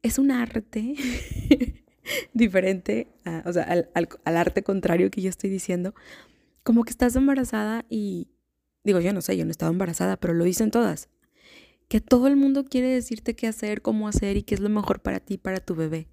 es 0.00 0.16
un 0.20 0.30
arte 0.30 0.94
diferente, 2.32 3.08
o 3.44 3.52
sea, 3.52 3.64
al, 3.64 3.88
al 3.94 4.36
arte 4.36 4.62
contrario 4.62 5.10
que 5.10 5.20
yo 5.20 5.28
estoy 5.28 5.50
diciendo, 5.50 5.92
como 6.62 6.84
que 6.84 6.90
estás 6.90 7.16
embarazada 7.16 7.84
y, 7.90 8.28
digo, 8.84 9.00
yo 9.00 9.12
no 9.12 9.20
sé, 9.20 9.36
yo 9.36 9.44
no 9.44 9.50
estaba 9.50 9.72
embarazada, 9.72 10.16
pero 10.16 10.32
lo 10.32 10.44
dicen 10.44 10.70
todas, 10.70 11.08
que 11.88 12.00
todo 12.00 12.28
el 12.28 12.36
mundo 12.36 12.66
quiere 12.66 12.86
decirte 12.86 13.34
qué 13.34 13.48
hacer, 13.48 13.82
cómo 13.82 14.06
hacer 14.06 14.36
y 14.36 14.44
qué 14.44 14.54
es 14.54 14.60
lo 14.60 14.68
mejor 14.68 15.02
para 15.02 15.18
ti, 15.18 15.38
para 15.38 15.58
tu 15.58 15.74
bebé. 15.74 16.06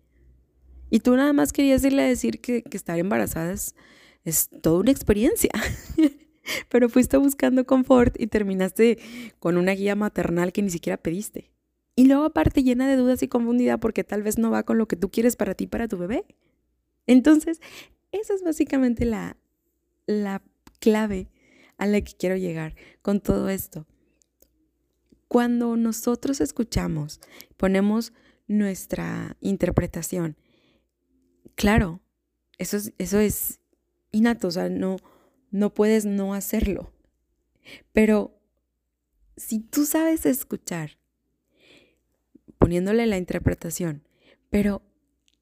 Y 0.89 1.01
tú 1.01 1.15
nada 1.15 1.33
más 1.33 1.53
querías 1.53 1.83
irle 1.83 2.01
a 2.01 2.07
decir 2.07 2.41
que, 2.41 2.63
estar 2.71 2.97
embarazada 2.97 3.53
es, 3.53 3.75
es 4.27 4.49
toda 4.61 4.79
una 4.79 4.91
experiencia. 4.91 5.51
pero 6.69 6.89
fuiste 6.89 7.17
buscando 7.17 7.65
confort 7.65 8.19
y 8.19 8.27
terminaste 8.27 8.97
con 9.39 9.57
una 9.57 9.73
guía 9.73 9.95
maternal 9.95 10.51
que 10.51 10.61
ni 10.61 10.69
siquiera 10.69 10.97
pediste. 10.97 11.51
Y 11.95 12.05
luego 12.05 12.25
aparte 12.25 12.63
llena 12.63 12.87
de 12.87 12.95
dudas 12.95 13.23
y 13.23 13.27
confundida 13.27 13.79
porque 13.79 14.03
tal 14.03 14.23
vez 14.23 14.37
no 14.37 14.51
va 14.51 14.63
con 14.63 14.77
lo 14.77 14.87
que 14.87 14.95
tú 14.95 15.09
quieres 15.09 15.35
para 15.35 15.55
ti, 15.55 15.67
para 15.67 15.87
tu 15.87 15.97
bebé. 15.97 16.25
Entonces, 17.07 17.59
esa 18.11 18.33
es 18.33 18.43
básicamente 18.43 19.05
la, 19.05 19.37
la 20.05 20.43
clave 20.79 21.29
a 21.77 21.87
la 21.87 22.01
que 22.01 22.13
quiero 22.13 22.35
llegar 22.35 22.75
con 23.01 23.19
todo 23.19 23.49
esto. 23.49 23.87
Cuando 25.27 25.75
nosotros 25.75 26.39
escuchamos, 26.39 27.19
ponemos 27.57 28.13
nuestra 28.47 29.35
interpretación, 29.41 30.37
claro, 31.55 31.99
eso 32.57 32.77
es, 32.77 32.93
eso 32.97 33.19
es 33.19 33.59
o 34.25 34.51
sea, 34.51 34.69
no, 34.69 34.97
no 35.51 35.73
puedes 35.73 36.05
no 36.05 36.33
hacerlo. 36.33 36.91
Pero 37.93 38.39
si 39.35 39.59
tú 39.59 39.85
sabes 39.85 40.25
escuchar, 40.25 40.97
poniéndole 42.57 43.05
la 43.05 43.17
interpretación, 43.17 44.03
pero 44.49 44.81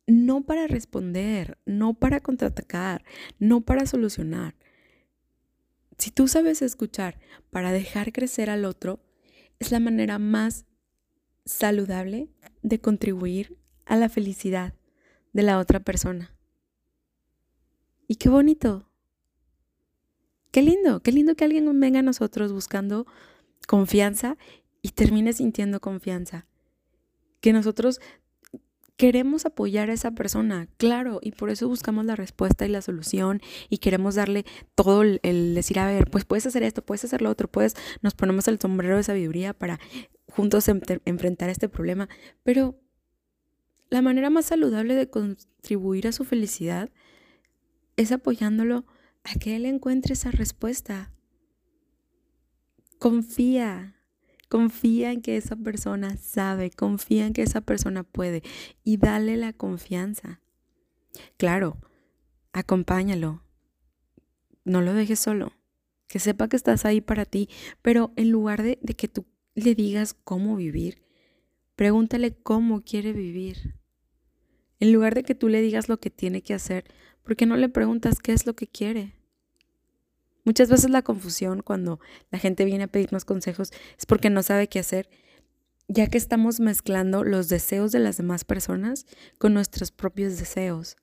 no 0.08 0.41
para 0.41 0.67
responder, 0.67 1.58
no 1.65 1.94
para 1.94 2.20
contraatacar, 2.20 3.03
no 3.39 3.62
para 3.62 3.86
solucionar. 3.86 4.55
Si 5.98 6.12
tú 6.12 6.27
sabes 6.27 6.62
escuchar 6.62 7.20
para 7.50 7.72
dejar 7.72 8.12
crecer 8.12 8.50
al 8.50 8.65
otro, 8.65 9.00
es 9.60 9.72
la 9.72 9.79
manera 9.79 10.20
más 10.20 10.65
saludable 11.46 12.29
de 12.62 12.79
contribuir 12.79 13.58
a 13.86 13.96
la 13.96 14.10
felicidad 14.10 14.74
de 15.34 15.44
la 15.44 15.60
otra 15.60 15.79
persona. 15.79 16.35
Y 18.07 18.15
qué 18.15 18.29
bonito. 18.29 18.89
Qué 20.51 20.62
lindo, 20.62 21.01
qué 21.01 21.12
lindo 21.12 21.35
que 21.35 21.43
alguien 21.43 21.79
venga 21.79 22.00
a 22.00 22.03
nosotros 22.03 22.53
buscando 22.53 23.05
confianza 23.67 24.38
y 24.81 24.89
termine 24.89 25.33
sintiendo 25.33 25.81
confianza. 25.81 26.47
Que 27.41 27.51
nosotros 27.51 28.00
queremos 28.97 29.45
apoyar 29.45 29.89
a 29.89 29.93
esa 29.93 30.12
persona, 30.12 30.67
claro, 30.77 31.19
y 31.21 31.31
por 31.31 31.50
eso 31.50 31.67
buscamos 31.67 32.05
la 32.05 32.15
respuesta 32.15 32.65
y 32.65 32.69
la 32.69 32.81
solución 32.81 33.41
y 33.69 33.79
queremos 33.79 34.15
darle 34.15 34.45
todo 34.74 35.01
el, 35.01 35.55
decir, 35.55 35.79
a 35.79 35.88
ver, 35.88 36.09
pues 36.09 36.24
puedes 36.24 36.45
hacer 36.45 36.63
esto, 36.63 36.85
puedes 36.85 37.03
hacer 37.03 37.21
lo 37.21 37.29
otro, 37.29 37.50
pues 37.50 37.75
nos 38.01 38.13
ponemos 38.13 38.47
el 38.47 38.59
sombrero 38.59 38.95
de 38.95 39.03
sabiduría 39.03 39.53
para 39.53 39.80
juntos 40.32 40.69
enfrentar 40.69 41.49
este 41.49 41.67
problema, 41.67 42.08
pero 42.43 42.80
la 43.89 44.01
manera 44.01 44.30
más 44.30 44.45
saludable 44.45 44.95
de 44.95 45.10
contribuir 45.10 46.08
a 46.08 46.12
su 46.12 46.23
felicidad 46.23 46.89
es 47.97 48.12
apoyándolo 48.12 48.86
a 49.23 49.36
que 49.36 49.55
él 49.55 49.65
encuentre 49.65 50.13
esa 50.13 50.31
respuesta. 50.31 51.12
Confía, 52.99 53.95
Confía 54.47 55.12
en 55.12 55.21
que 55.21 55.38
esa 55.38 55.55
persona 55.55 56.17
sabe, 56.17 56.69
confía 56.69 57.25
en 57.25 57.34
que 57.34 57.41
esa 57.41 57.62
persona 57.62 58.03
puede 58.03 58.43
y 58.84 58.97
dale 58.97 59.38
la 59.38 59.53
confianza. 59.53 60.39
Claro, 61.38 61.77
acompáñalo. 62.53 63.43
No 64.63 64.81
lo 64.81 64.93
dejes 64.93 65.19
solo. 65.19 65.53
Que 66.08 66.19
sepa 66.19 66.47
que 66.47 66.55
estás 66.55 66.86
ahí 66.86 67.01
para 67.01 67.25
ti, 67.25 67.49
pero 67.81 68.13
en 68.15 68.29
lugar 68.29 68.62
de, 68.62 68.77
de 68.81 68.93
que 68.93 69.08
tú 69.08 69.25
le 69.55 69.73
digas 69.73 70.13
cómo 70.13 70.55
vivir, 70.55 71.01
pregúntale 71.75 72.36
cómo 72.36 72.84
quiere 72.84 73.12
vivir. 73.12 73.75
En 74.79 74.93
lugar 74.93 75.15
de 75.15 75.23
que 75.23 75.34
tú 75.34 75.49
le 75.49 75.62
digas 75.62 75.89
lo 75.89 75.99
que 75.99 76.12
tiene 76.12 76.43
que 76.43 76.53
hacer, 76.53 76.86
¿por 77.25 77.35
qué 77.35 77.45
no 77.45 77.57
le 77.57 77.67
preguntas 77.67 78.19
qué 78.19 78.31
es 78.31 78.45
lo 78.45 78.55
que 78.55 78.67
quiere? 78.67 79.13
Muchas 80.45 80.69
veces 80.69 80.91
la 80.91 81.01
confusión 81.01 81.63
cuando 81.63 81.99
la 82.29 82.38
gente 82.38 82.65
viene 82.65 82.83
a 82.83 82.88
pedirnos 82.88 83.25
consejos 83.25 83.73
es 83.97 84.05
porque 84.05 84.29
no 84.29 84.43
sabe 84.43 84.69
qué 84.69 84.77
hacer, 84.79 85.09
ya 85.88 86.07
que 86.07 86.19
estamos 86.19 86.59
mezclando 86.59 87.23
los 87.23 87.49
deseos 87.49 87.91
de 87.91 87.99
las 87.99 88.17
demás 88.17 88.45
personas 88.45 89.07
con 89.39 89.55
nuestros 89.55 89.91
propios 89.91 90.38
deseos. 90.38 90.97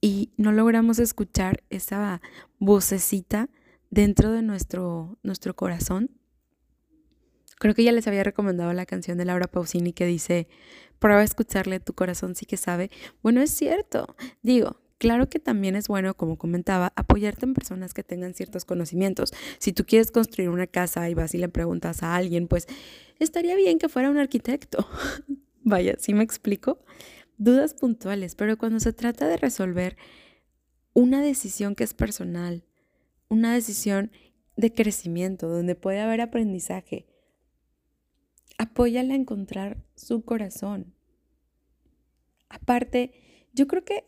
Y 0.00 0.30
no 0.36 0.52
logramos 0.52 1.00
escuchar 1.00 1.64
esa 1.68 2.22
vocecita 2.60 3.50
dentro 3.90 4.30
de 4.30 4.42
nuestro, 4.42 5.18
nuestro 5.24 5.56
corazón. 5.56 6.10
Creo 7.58 7.74
que 7.74 7.82
ya 7.82 7.90
les 7.90 8.06
había 8.06 8.22
recomendado 8.22 8.72
la 8.72 8.86
canción 8.86 9.18
de 9.18 9.24
Laura 9.24 9.48
Pausini 9.48 9.92
que 9.92 10.06
dice, 10.06 10.46
prueba 11.00 11.22
a 11.22 11.24
escucharle 11.24 11.76
a 11.76 11.80
tu 11.80 11.92
corazón, 11.92 12.36
sí 12.36 12.46
que 12.46 12.56
sabe. 12.56 12.92
Bueno, 13.20 13.40
es 13.40 13.50
cierto. 13.50 14.14
Digo, 14.42 14.80
Claro 14.98 15.28
que 15.28 15.38
también 15.38 15.76
es 15.76 15.86
bueno, 15.86 16.14
como 16.14 16.36
comentaba, 16.36 16.92
apoyarte 16.96 17.46
en 17.46 17.54
personas 17.54 17.94
que 17.94 18.02
tengan 18.02 18.34
ciertos 18.34 18.64
conocimientos. 18.64 19.32
Si 19.58 19.72
tú 19.72 19.84
quieres 19.84 20.10
construir 20.10 20.50
una 20.50 20.66
casa 20.66 21.08
y 21.08 21.14
vas 21.14 21.34
y 21.34 21.38
le 21.38 21.48
preguntas 21.48 22.02
a 22.02 22.16
alguien, 22.16 22.48
pues 22.48 22.66
estaría 23.20 23.54
bien 23.54 23.78
que 23.78 23.88
fuera 23.88 24.10
un 24.10 24.18
arquitecto. 24.18 24.88
Vaya, 25.62 25.94
¿sí 25.98 26.14
me 26.14 26.24
explico? 26.24 26.80
Dudas 27.36 27.74
puntuales, 27.74 28.34
pero 28.34 28.58
cuando 28.58 28.80
se 28.80 28.92
trata 28.92 29.28
de 29.28 29.36
resolver 29.36 29.96
una 30.94 31.22
decisión 31.22 31.76
que 31.76 31.84
es 31.84 31.94
personal, 31.94 32.64
una 33.28 33.54
decisión 33.54 34.10
de 34.56 34.74
crecimiento, 34.74 35.48
donde 35.48 35.76
puede 35.76 36.00
haber 36.00 36.20
aprendizaje, 36.20 37.06
apóyala 38.58 39.14
a 39.14 39.16
encontrar 39.16 39.84
su 39.94 40.24
corazón. 40.24 40.92
Aparte, 42.48 43.12
yo 43.52 43.68
creo 43.68 43.84
que 43.84 44.07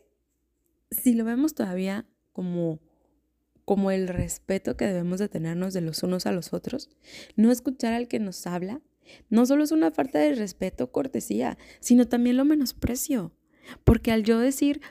si 0.91 1.13
lo 1.13 1.25
vemos 1.25 1.55
todavía 1.55 2.05
como 2.31 2.79
como 3.65 3.91
el 3.91 4.07
respeto 4.07 4.75
que 4.75 4.85
debemos 4.85 5.19
de 5.19 5.29
tenernos 5.29 5.73
de 5.73 5.79
los 5.81 6.03
unos 6.03 6.25
a 6.25 6.33
los 6.33 6.51
otros, 6.51 6.89
no 7.37 7.51
escuchar 7.51 7.93
al 7.93 8.09
que 8.09 8.19
nos 8.19 8.45
habla, 8.45 8.81
no 9.29 9.45
solo 9.45 9.63
es 9.63 9.71
una 9.71 9.91
falta 9.91 10.19
de 10.19 10.35
respeto, 10.35 10.91
cortesía, 10.91 11.57
sino 11.79 12.07
también 12.07 12.37
lo 12.37 12.43
menosprecio. 12.43 13.31
Porque 13.83 14.11
al 14.11 14.23
yo 14.23 14.39
decir, 14.39 14.81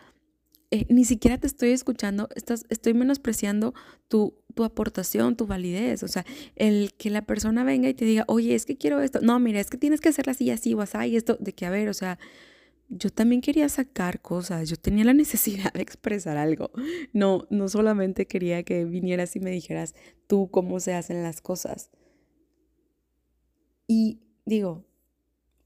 eh, 0.70 0.86
ni 0.88 1.04
siquiera 1.04 1.36
te 1.36 1.46
estoy 1.46 1.70
escuchando, 1.72 2.28
estás, 2.34 2.64
estoy 2.68 2.94
menospreciando 2.94 3.74
tu, 4.08 4.34
tu 4.54 4.64
aportación, 4.64 5.36
tu 5.36 5.46
validez. 5.46 6.02
O 6.02 6.08
sea, 6.08 6.24
el 6.56 6.92
que 6.96 7.10
la 7.10 7.22
persona 7.22 7.64
venga 7.64 7.88
y 7.88 7.94
te 7.94 8.04
diga, 8.04 8.24
oye, 8.28 8.54
es 8.54 8.66
que 8.66 8.76
quiero 8.78 9.00
esto. 9.00 9.20
No, 9.20 9.38
mira, 9.40 9.60
es 9.60 9.68
que 9.68 9.78
tienes 9.78 10.00
que 10.00 10.10
hacerla 10.10 10.32
así, 10.32 10.50
así, 10.50 10.74
o 10.74 10.80
así, 10.80 10.96
y 11.08 11.16
esto, 11.16 11.36
de 11.40 11.52
que, 11.52 11.66
a 11.66 11.70
ver, 11.70 11.88
o 11.88 11.94
sea, 11.94 12.18
yo 12.90 13.10
también 13.10 13.40
quería 13.40 13.68
sacar 13.68 14.20
cosas, 14.20 14.68
yo 14.68 14.76
tenía 14.76 15.04
la 15.04 15.14
necesidad 15.14 15.72
de 15.72 15.82
expresar 15.82 16.36
algo. 16.36 16.70
No, 17.12 17.46
no 17.48 17.68
solamente 17.68 18.26
quería 18.26 18.62
que 18.64 18.84
vinieras 18.84 19.36
y 19.36 19.40
me 19.40 19.50
dijeras 19.50 19.94
tú 20.26 20.50
cómo 20.50 20.80
se 20.80 20.94
hacen 20.94 21.22
las 21.22 21.40
cosas. 21.40 21.90
Y 23.86 24.20
digo, 24.44 24.84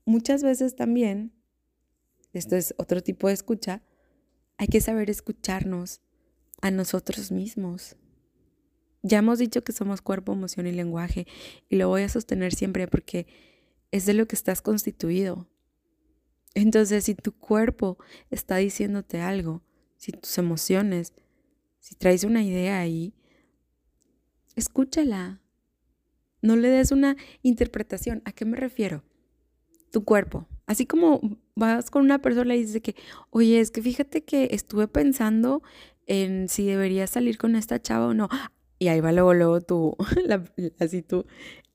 muchas 0.05 0.43
veces 0.43 0.77
también, 0.77 1.33
esto 2.33 2.57
es 2.57 2.75
otro 2.79 3.03
tipo 3.03 3.29
de 3.29 3.35
escucha, 3.35 3.83
hay 4.57 4.69
que 4.69 4.81
saber 4.81 5.11
escucharnos 5.11 6.01
a 6.61 6.71
nosotros 6.71 7.33
mismos. 7.33 7.97
Ya 9.03 9.19
hemos 9.19 9.39
dicho 9.39 9.65
que 9.65 9.73
somos 9.73 10.01
cuerpo, 10.01 10.33
emoción 10.33 10.67
y 10.67 10.73
lenguaje 10.73 11.27
y 11.69 11.77
lo 11.77 11.89
voy 11.89 12.03
a 12.03 12.09
sostener 12.09 12.55
siempre 12.55 12.89
porque 12.89 13.27
es 13.91 14.07
de 14.07 14.15
lo 14.15 14.27
que 14.27 14.37
estás 14.37 14.63
constituido. 14.63 15.47
Entonces, 16.55 17.05
si 17.05 17.15
tu 17.15 17.33
cuerpo 17.33 17.99
está 18.31 18.57
diciéndote 18.57 19.21
algo, 19.21 19.63
si 19.97 20.13
tus 20.13 20.39
emociones, 20.39 21.13
si 21.81 21.95
traes 21.97 22.25
una 22.25 22.43
idea 22.43 22.79
ahí, 22.79 23.15
escúchala. 24.57 25.41
No 26.41 26.57
le 26.57 26.69
des 26.69 26.93
una 26.93 27.17
interpretación. 27.43 28.23
¿A 28.25 28.33
qué 28.33 28.45
me 28.45 28.57
refiero? 28.57 29.03
Tu 29.91 30.05
cuerpo. 30.05 30.47
Así 30.67 30.87
como 30.87 31.21
vas 31.55 31.91
con 31.91 32.03
una 32.03 32.21
persona 32.21 32.55
y 32.55 32.61
dices 32.61 32.83
que, 32.83 32.97
oye, 33.31 33.61
es 33.61 33.71
que 33.71 33.83
fíjate 33.83 34.25
que 34.25 34.49
estuve 34.53 34.89
pensando 34.89 35.63
en 36.07 36.49
si 36.49 36.67
debería 36.67 37.07
salir 37.07 37.39
con 37.39 37.57
esta 37.57 37.81
chava 37.81 38.09
o 38.09 38.15
no. 38.15 38.29
Y 38.79 38.89
ahí 38.89 39.01
va 39.01 39.13
luego, 39.13 39.35
luego 39.35 39.61
tú, 39.61 39.97
así 40.79 41.03
tú, 41.03 41.27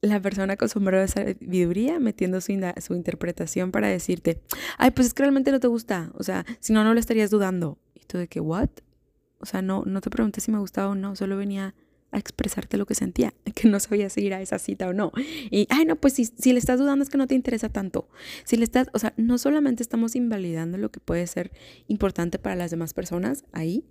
la 0.01 0.21
persona 0.21 0.57
con 0.57 0.69
sombrero 0.69 1.01
de 1.01 1.07
sabiduría 1.07 1.99
metiendo 1.99 2.41
su, 2.41 2.53
su, 2.81 2.95
interpretación 2.95 3.71
para 3.71 3.87
decirte, 3.87 4.41
ay, 4.77 4.91
pues 4.91 5.07
es 5.07 5.13
que 5.13 5.23
realmente 5.23 5.51
no 5.51 5.59
te 5.59 5.67
gusta, 5.67 6.11
o 6.15 6.23
sea, 6.23 6.45
si 6.59 6.73
no, 6.73 6.83
no 6.83 6.93
lo 6.93 6.99
estarías 6.99 7.29
dudando. 7.29 7.77
Y 7.95 8.05
tú 8.05 8.17
de 8.17 8.27
que, 8.27 8.39
¿what? 8.39 8.69
O 9.39 9.45
sea, 9.45 9.61
no, 9.61 9.83
no 9.85 10.01
te 10.01 10.09
pregunté 10.09 10.41
si 10.41 10.51
me 10.51 10.59
gustaba 10.59 10.89
o 10.89 10.95
no, 10.95 11.15
solo 11.15 11.37
venía 11.37 11.75
a 12.11 12.17
expresarte 12.17 12.77
lo 12.77 12.85
que 12.85 12.95
sentía, 12.95 13.33
que 13.55 13.67
no 13.67 13.79
sabía 13.79 14.09
si 14.09 14.21
ir 14.21 14.33
a 14.33 14.41
esa 14.41 14.59
cita 14.59 14.87
o 14.87 14.93
no. 14.93 15.11
Y, 15.51 15.67
ay, 15.69 15.85
no, 15.85 15.95
pues 15.95 16.13
si, 16.13 16.25
si 16.25 16.53
le 16.53 16.59
estás 16.59 16.79
dudando 16.79 17.03
es 17.03 17.09
que 17.09 17.17
no 17.17 17.27
te 17.27 17.35
interesa 17.35 17.69
tanto. 17.69 18.07
Si 18.45 18.57
le 18.57 18.63
estás, 18.63 18.89
o 18.93 18.99
sea, 18.99 19.13
no 19.17 19.37
solamente 19.37 19.83
estamos 19.83 20.15
invalidando 20.15 20.77
lo 20.77 20.91
que 20.91 20.99
puede 20.99 21.27
ser 21.27 21.51
importante 21.87 22.39
para 22.39 22.55
las 22.55 22.71
demás 22.71 22.93
personas 22.93 23.45
ahí, 23.51 23.85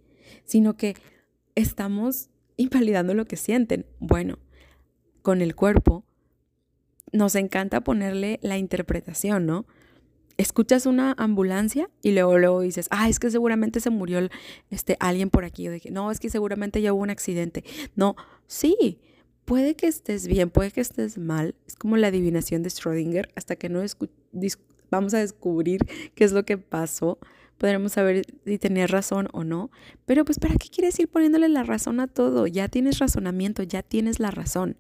sino 0.45 0.77
que 0.77 0.95
estamos 1.55 2.31
invalidando 2.59 3.15
lo 3.15 3.25
que 3.25 3.37
sienten. 3.37 3.87
Bueno, 3.99 4.39
con 5.23 5.41
el 5.41 5.55
cuerpo 5.55 6.05
nos 7.13 7.35
encanta 7.35 7.81
ponerle 7.81 8.39
la 8.43 8.59
interpretación, 8.59 9.47
¿no? 9.47 9.65
escuchas 10.39 10.87
una 10.87 11.15
ambulancia 11.19 11.91
y 12.01 12.13
luego, 12.13 12.39
luego 12.39 12.61
dices, 12.63 12.87
ah, 12.91 13.09
es 13.09 13.19
que 13.19 13.31
seguramente 13.31 13.81
se 13.81 13.91
murió 13.91 14.21
este, 14.71 14.97
alguien 15.01 15.29
por 15.29 15.45
aquí. 15.45 15.69
O 15.69 15.71
de 15.71 15.81
que, 15.81 15.91
no, 15.91 16.11
es 16.11 16.21
que 16.21 16.31
seguramente 16.31 16.81
ya 16.81 16.95
hubo 16.95 17.03
un 17.03 17.11
accidente. 17.11 17.65
No, 17.97 18.17
sí, 18.47 19.01
puede 19.45 19.75
que 19.75 19.89
estés 19.89 20.27
bien, 20.27 20.49
puede 20.49 20.71
que 20.71 20.81
estés 20.81 21.19
mal. 21.19 21.57
Es 21.67 21.75
como 21.75 21.97
la 21.97 22.07
adivinación 22.07 22.63
de 22.63 22.71
Schrödinger. 22.71 23.29
Hasta 23.35 23.57
que 23.57 23.69
no 23.69 23.83
vamos 24.91 25.13
a 25.13 25.19
descubrir 25.19 25.85
qué 26.15 26.25
es 26.25 26.33
lo 26.33 26.45
que 26.45 26.57
pasó, 26.57 27.19
podremos 27.59 27.93
saber 27.93 28.25
si 28.45 28.59
tenías 28.59 28.91
razón 28.91 29.29
o 29.33 29.45
no. 29.45 29.71
Pero 30.07 30.25
pues, 30.25 30.39
¿para 30.39 30.55
qué 30.55 30.69
quieres 30.69 30.99
ir 30.99 31.09
poniéndole 31.09 31.49
la 31.49 31.65
razón 31.65 32.01
a 32.01 32.07
todo? 32.07 32.47
Ya 32.47 32.69
tienes 32.69 32.99
razonamiento, 32.99 33.63
ya 33.63 33.83
tienes 33.83 34.21
la 34.21 34.31
razón. 34.31 34.77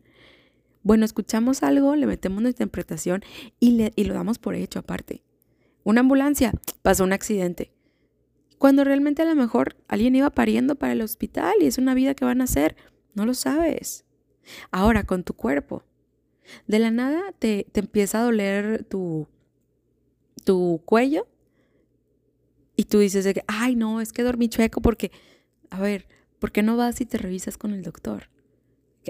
Bueno, 0.82 1.04
escuchamos 1.04 1.62
algo, 1.62 1.96
le 1.96 2.06
metemos 2.06 2.38
una 2.38 2.48
interpretación 2.48 3.22
y, 3.60 3.72
le, 3.72 3.92
y 3.96 4.04
lo 4.04 4.14
damos 4.14 4.38
por 4.38 4.54
hecho 4.54 4.78
aparte. 4.78 5.22
Una 5.84 6.00
ambulancia, 6.00 6.52
pasó 6.82 7.04
un 7.04 7.12
accidente. 7.12 7.72
Cuando 8.58 8.84
realmente 8.84 9.22
a 9.22 9.26
lo 9.26 9.34
mejor 9.34 9.76
alguien 9.88 10.16
iba 10.16 10.30
pariendo 10.30 10.76
para 10.76 10.92
el 10.92 11.02
hospital 11.02 11.54
y 11.60 11.66
es 11.66 11.78
una 11.78 11.94
vida 11.94 12.14
que 12.14 12.24
van 12.24 12.40
a 12.40 12.44
hacer, 12.44 12.76
no 13.14 13.26
lo 13.26 13.34
sabes. 13.34 14.04
Ahora, 14.70 15.04
con 15.04 15.24
tu 15.24 15.34
cuerpo. 15.34 15.84
De 16.66 16.78
la 16.78 16.90
nada 16.90 17.20
te, 17.38 17.66
te 17.72 17.80
empieza 17.80 18.20
a 18.20 18.22
doler 18.22 18.84
tu, 18.84 19.28
tu 20.44 20.80
cuello 20.86 21.26
y 22.78 22.84
tú 22.84 23.00
dices 23.00 23.24
de 23.24 23.34
que, 23.34 23.42
ay, 23.48 23.74
no, 23.74 24.00
es 24.00 24.12
que 24.12 24.22
dormí 24.22 24.48
chueco 24.48 24.80
porque, 24.80 25.10
a 25.68 25.80
ver, 25.80 26.06
¿por 26.38 26.52
qué 26.52 26.62
no 26.62 26.76
vas 26.76 27.00
y 27.00 27.06
te 27.06 27.18
revisas 27.18 27.58
con 27.58 27.72
el 27.72 27.82
doctor? 27.82 28.30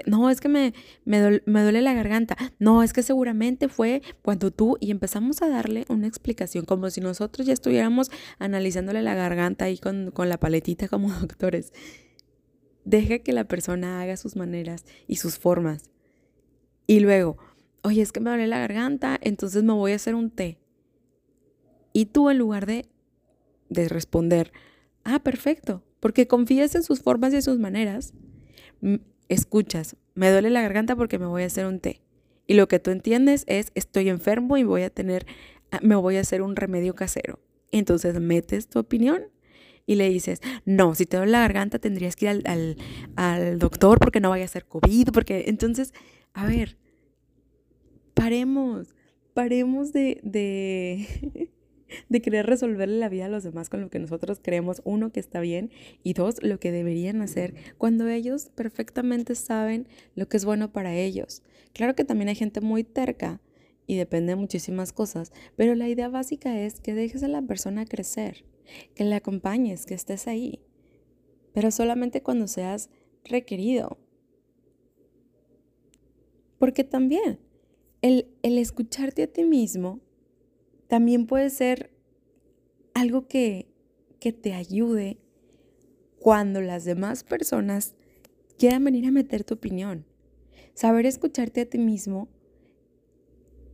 No, 0.07 0.31
es 0.31 0.41
que 0.41 0.49
me, 0.49 0.73
me, 1.05 1.19
duele, 1.19 1.81
la 1.83 1.93
garganta. 1.93 2.35
No, 2.57 2.81
es 2.81 2.93
que 2.93 3.03
seguramente 3.03 3.69
fue 3.69 4.01
cuando 4.23 4.49
tú 4.49 4.77
y 4.79 4.89
empezamos 4.89 5.43
a 5.43 5.49
darle 5.49 5.85
una 5.87 6.07
explicación, 6.07 6.65
como 6.65 6.89
si 6.89 6.99
nosotros 6.99 7.45
ya 7.45 7.53
estuviéramos 7.53 8.09
analizándole 8.39 9.03
la 9.03 9.13
garganta 9.13 9.65
ahí 9.65 9.77
con, 9.77 10.09
con 10.09 10.29
la 10.29 10.39
paletita 10.39 10.87
como 10.87 11.11
doctores. 11.19 11.71
Deja 12.85 13.19
que 13.19 13.33
la 13.33 13.43
persona 13.43 14.01
haga 14.01 14.17
sus 14.17 14.35
maneras 14.35 14.83
y 15.05 15.17
sus 15.17 15.37
formas. 15.37 15.91
Y 16.87 17.01
luego, 17.01 17.37
oye, 17.83 18.01
es 18.01 18.11
que 18.11 18.19
me 18.19 18.31
duele 18.31 18.47
la 18.47 18.57
garganta, 18.57 19.19
entonces 19.21 19.61
me 19.61 19.73
voy 19.73 19.91
a 19.91 19.97
hacer 19.97 20.15
un 20.15 20.31
té. 20.31 20.57
Y 21.93 22.07
tú 22.07 22.31
en 22.31 22.39
lugar 22.39 22.65
de, 22.65 22.89
de 23.69 23.87
responder, 23.87 24.51
ah, 25.03 25.19
perfecto, 25.19 25.83
porque 25.99 26.27
confías 26.27 26.75
en 26.75 26.83
sus 26.83 27.01
formas 27.01 27.33
y 27.33 27.37
en 27.37 27.41
sus 27.41 27.59
maneras, 27.59 28.13
escuchas, 29.27 29.95
me 30.15 30.29
duele 30.31 30.49
la 30.49 30.61
garganta 30.61 30.95
porque 30.95 31.19
me 31.19 31.25
voy 31.25 31.43
a 31.43 31.47
hacer 31.47 31.65
un 31.65 31.79
té. 31.79 32.01
Y 32.47 32.55
lo 32.55 32.67
que 32.67 32.79
tú 32.79 32.91
entiendes 32.91 33.43
es, 33.47 33.71
estoy 33.75 34.09
enfermo 34.09 34.57
y 34.57 34.63
voy 34.63 34.81
a 34.81 34.89
tener, 34.89 35.25
ah, 35.71 35.79
me 35.81 35.95
voy 35.95 36.17
a 36.17 36.21
hacer 36.21 36.41
un 36.41 36.55
remedio 36.55 36.95
casero. 36.95 37.39
Entonces 37.71 38.19
metes 38.19 38.67
tu 38.67 38.79
opinión 38.79 39.23
y 39.85 39.95
le 39.95 40.09
dices, 40.09 40.41
no, 40.65 40.95
si 40.95 41.05
te 41.05 41.17
duele 41.17 41.31
la 41.31 41.39
garganta 41.39 41.79
tendrías 41.79 42.15
que 42.15 42.25
ir 42.25 42.43
al, 42.45 42.77
al 43.15 43.59
doctor 43.59 43.99
porque 43.99 44.19
no 44.19 44.29
vaya 44.29 44.45
a 44.45 44.47
ser 44.47 44.65
COVID, 44.65 45.09
porque 45.11 45.45
entonces, 45.47 45.93
a 46.33 46.45
ver, 46.45 46.77
paremos, 48.13 48.93
paremos 49.33 49.93
de, 49.93 50.19
de, 50.23 51.48
de 52.09 52.21
querer 52.21 52.45
resolverle 52.45 52.97
la 52.97 53.09
vida 53.09 53.25
a 53.25 53.29
los 53.29 53.43
demás 53.43 53.69
con 53.69 53.81
lo 53.81 53.89
que 53.89 53.99
nosotros 53.99 54.39
creemos, 54.41 54.81
uno, 54.85 55.11
que 55.11 55.19
está 55.19 55.39
bien 55.39 55.71
y 56.03 56.13
dos, 56.13 56.41
lo 56.43 56.59
que 56.59 56.71
deberían 56.71 57.21
hacer 57.21 57.53
cuando 57.77 58.07
ellos 58.07 58.49
perfectamente 58.55 59.35
saben 59.35 59.87
lo 60.15 60.27
que 60.27 60.37
es 60.37 60.45
bueno 60.45 60.71
para 60.71 60.95
ellos. 60.95 61.43
Claro 61.73 61.95
que 61.95 62.03
también 62.03 62.29
hay 62.29 62.35
gente 62.35 62.61
muy 62.61 62.83
terca 62.83 63.41
y 63.87 63.95
depende 63.95 64.33
de 64.33 64.35
muchísimas 64.35 64.93
cosas, 64.93 65.31
pero 65.55 65.73
la 65.75 65.89
idea 65.89 66.09
básica 66.09 66.59
es 66.59 66.79
que 66.79 66.93
dejes 66.93 67.23
a 67.23 67.27
la 67.27 67.41
persona 67.41 67.85
crecer, 67.85 68.45
que 68.93 69.03
le 69.03 69.15
acompañes, 69.15 69.85
que 69.85 69.95
estés 69.95 70.27
ahí, 70.27 70.61
pero 71.53 71.71
solamente 71.71 72.21
cuando 72.21 72.47
seas 72.47 72.89
requerido. 73.23 73.97
Porque 76.59 76.83
también 76.83 77.39
el, 78.01 78.27
el 78.43 78.57
escucharte 78.57 79.23
a 79.23 79.27
ti 79.27 79.43
mismo 79.43 80.01
también 80.89 81.27
puede 81.27 81.51
ser 81.51 81.91
algo 82.95 83.27
que, 83.27 83.71
que 84.19 84.33
te 84.33 84.53
ayude 84.53 85.19
cuando 86.17 86.61
las 86.61 86.83
demás 86.83 87.23
personas 87.23 87.93
quieran 88.57 88.83
venir 88.83 89.05
a 89.05 89.11
meter 89.11 89.43
tu 89.43 89.53
opinión. 89.53 90.05
Saber 90.73 91.05
escucharte 91.05 91.61
a 91.61 91.69
ti 91.69 91.77
mismo 91.77 92.27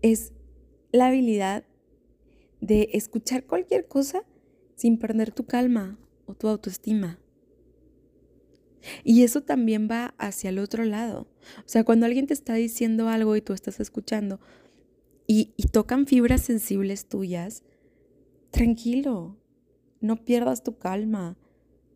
es 0.01 0.33
la 0.91 1.07
habilidad 1.07 1.63
de 2.59 2.89
escuchar 2.91 3.45
cualquier 3.45 3.87
cosa 3.87 4.23
sin 4.75 4.99
perder 4.99 5.31
tu 5.31 5.45
calma 5.45 5.97
o 6.25 6.35
tu 6.35 6.49
autoestima. 6.49 7.17
Y 9.05 9.23
eso 9.23 9.41
también 9.41 9.87
va 9.89 10.13
hacia 10.17 10.49
el 10.49 10.59
otro 10.59 10.83
lado. 10.83 11.27
O 11.59 11.67
sea, 11.67 11.85
cuando 11.85 12.05
alguien 12.05 12.27
te 12.27 12.33
está 12.33 12.55
diciendo 12.55 13.07
algo 13.07 13.37
y 13.37 13.41
tú 13.41 13.53
estás 13.53 13.79
escuchando, 13.79 14.41
y, 15.27 15.53
tocan 15.71 16.05
fibras 16.05 16.41
sensibles 16.41 17.07
tuyas, 17.07 17.63
tranquilo, 18.51 19.37
no 19.99 20.23
pierdas 20.23 20.63
tu 20.63 20.77
calma, 20.77 21.37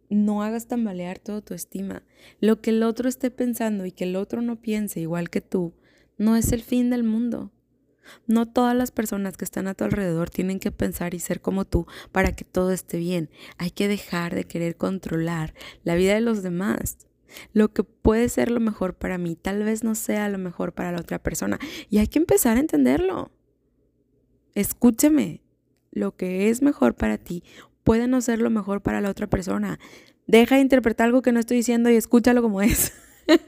no 0.10 0.44
hagas 0.44 0.68
tambalear 0.68 1.20
todo 1.20 1.42
tu 1.42 1.54
estima. 1.54 2.04
Lo 2.40 2.62
que 2.62 2.72
el 2.72 2.84
otro 2.84 3.08
esté 3.08 3.30
pensando 3.30 3.86
y 3.86 3.92
que 3.92 4.06
el 4.06 4.16
otro 4.16 4.42
no 4.42 4.60
piense 4.60 5.00
igual 5.00 5.30
que 5.30 5.42
tú, 5.42 5.74
no 6.18 6.36
es 6.36 6.52
el 6.52 6.64
fin 6.64 6.90
del 6.90 7.04
mundo. 7.04 7.52
No 8.26 8.48
todas 8.48 8.76
las 8.76 8.90
personas 8.90 9.38
que 9.38 9.46
están 9.46 9.68
a 9.68 9.76
tu 9.76 9.84
alrededor 9.84 10.32
tienen 10.32 10.60
que 10.60 10.72
pensar 10.72 11.14
y 11.14 11.20
ser 11.20 11.42
como 11.42 11.66
tú 11.66 11.86
para 12.12 12.36
que 12.36 12.44
todo 12.44 12.72
esté 12.72 12.98
bien. 12.98 13.30
Hay 13.60 13.70
que 13.70 13.88
dejar 13.88 14.34
de 14.34 14.46
querer 14.46 14.76
controlar 14.78 15.54
la 15.84 15.94
vida 15.94 16.16
de 16.16 16.22
los 16.22 16.42
demás. 16.42 17.09
Lo 17.54 17.74
que 17.74 17.84
puede 17.84 18.30
ser 18.30 18.52
lo 18.52 18.60
mejor 18.60 18.96
para 18.96 19.18
mí 19.18 19.36
tal 19.36 19.64
vez 19.64 19.84
no 19.84 19.96
sea 19.96 20.30
lo 20.30 20.38
mejor 20.38 20.74
para 20.74 20.92
la 20.92 21.00
otra 21.00 21.20
persona. 21.20 21.60
Y 21.90 22.00
hay 22.00 22.08
que 22.08 22.20
empezar 22.20 22.58
a 22.58 22.60
entenderlo. 22.60 23.32
Escúcheme. 24.56 25.42
Lo 25.92 26.16
que 26.16 26.50
es 26.50 26.62
mejor 26.62 26.96
para 26.96 27.18
ti 27.18 27.44
puede 27.84 28.08
no 28.08 28.22
ser 28.22 28.40
lo 28.40 28.50
mejor 28.50 28.82
para 28.82 29.02
la 29.02 29.10
otra 29.10 29.28
persona. 29.28 29.80
Deja 30.28 30.56
de 30.56 30.62
interpretar 30.62 31.08
algo 31.08 31.22
que 31.24 31.32
no 31.32 31.40
estoy 31.40 31.58
diciendo 31.58 31.90
y 31.90 31.96
escúchalo 31.96 32.42
como 32.42 32.62
es. 32.62 32.94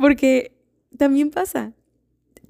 Porque 0.00 0.56
también 0.96 1.30
pasa. 1.30 1.72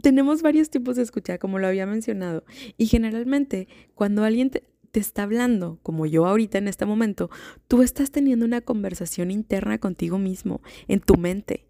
Tenemos 0.02 0.42
varios 0.42 0.70
tipos 0.70 0.96
de 0.96 1.02
escuchar, 1.02 1.38
como 1.38 1.58
lo 1.58 1.66
había 1.66 1.86
mencionado. 1.86 2.44
Y 2.76 2.86
generalmente, 2.86 3.68
cuando 3.94 4.24
alguien 4.24 4.50
te 4.90 5.00
está 5.00 5.22
hablando, 5.22 5.78
como 5.82 6.06
yo 6.06 6.26
ahorita 6.26 6.58
en 6.58 6.68
este 6.68 6.86
momento, 6.86 7.30
tú 7.68 7.82
estás 7.82 8.10
teniendo 8.10 8.44
una 8.44 8.60
conversación 8.60 9.30
interna 9.30 9.78
contigo 9.78 10.18
mismo, 10.18 10.60
en 10.88 11.00
tu 11.00 11.16
mente, 11.16 11.66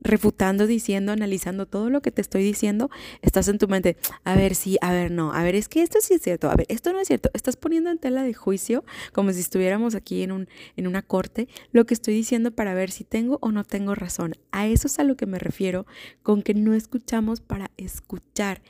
refutando, 0.00 0.66
diciendo, 0.66 1.12
analizando 1.12 1.66
todo 1.66 1.90
lo 1.90 2.00
que 2.00 2.10
te 2.10 2.20
estoy 2.20 2.42
diciendo, 2.42 2.90
estás 3.22 3.48
en 3.48 3.58
tu 3.58 3.68
mente, 3.68 3.96
a 4.24 4.36
ver, 4.36 4.54
sí, 4.54 4.78
a 4.80 4.92
ver, 4.92 5.10
no, 5.10 5.32
a 5.32 5.42
ver, 5.42 5.54
es 5.54 5.68
que 5.68 5.82
esto 5.82 5.98
sí 6.00 6.14
es 6.14 6.22
cierto, 6.22 6.50
a 6.50 6.54
ver, 6.54 6.66
esto 6.68 6.92
no 6.92 7.00
es 7.00 7.08
cierto, 7.08 7.30
estás 7.34 7.56
poniendo 7.56 7.90
en 7.90 7.98
tela 7.98 8.22
de 8.22 8.34
juicio, 8.34 8.84
como 9.12 9.32
si 9.32 9.40
estuviéramos 9.40 9.94
aquí 9.94 10.22
en, 10.22 10.32
un, 10.32 10.48
en 10.76 10.86
una 10.86 11.02
corte, 11.02 11.48
lo 11.72 11.86
que 11.86 11.94
estoy 11.94 12.14
diciendo 12.14 12.52
para 12.52 12.74
ver 12.74 12.90
si 12.90 13.04
tengo 13.04 13.38
o 13.40 13.52
no 13.52 13.64
tengo 13.64 13.94
razón. 13.94 14.34
A 14.52 14.66
eso 14.66 14.86
es 14.86 14.98
a 14.98 15.04
lo 15.04 15.16
que 15.16 15.26
me 15.26 15.38
refiero 15.38 15.86
con 16.22 16.42
que 16.42 16.54
no 16.54 16.74
escuchamos 16.74 17.40
para 17.40 17.70
escuchar 17.76 18.62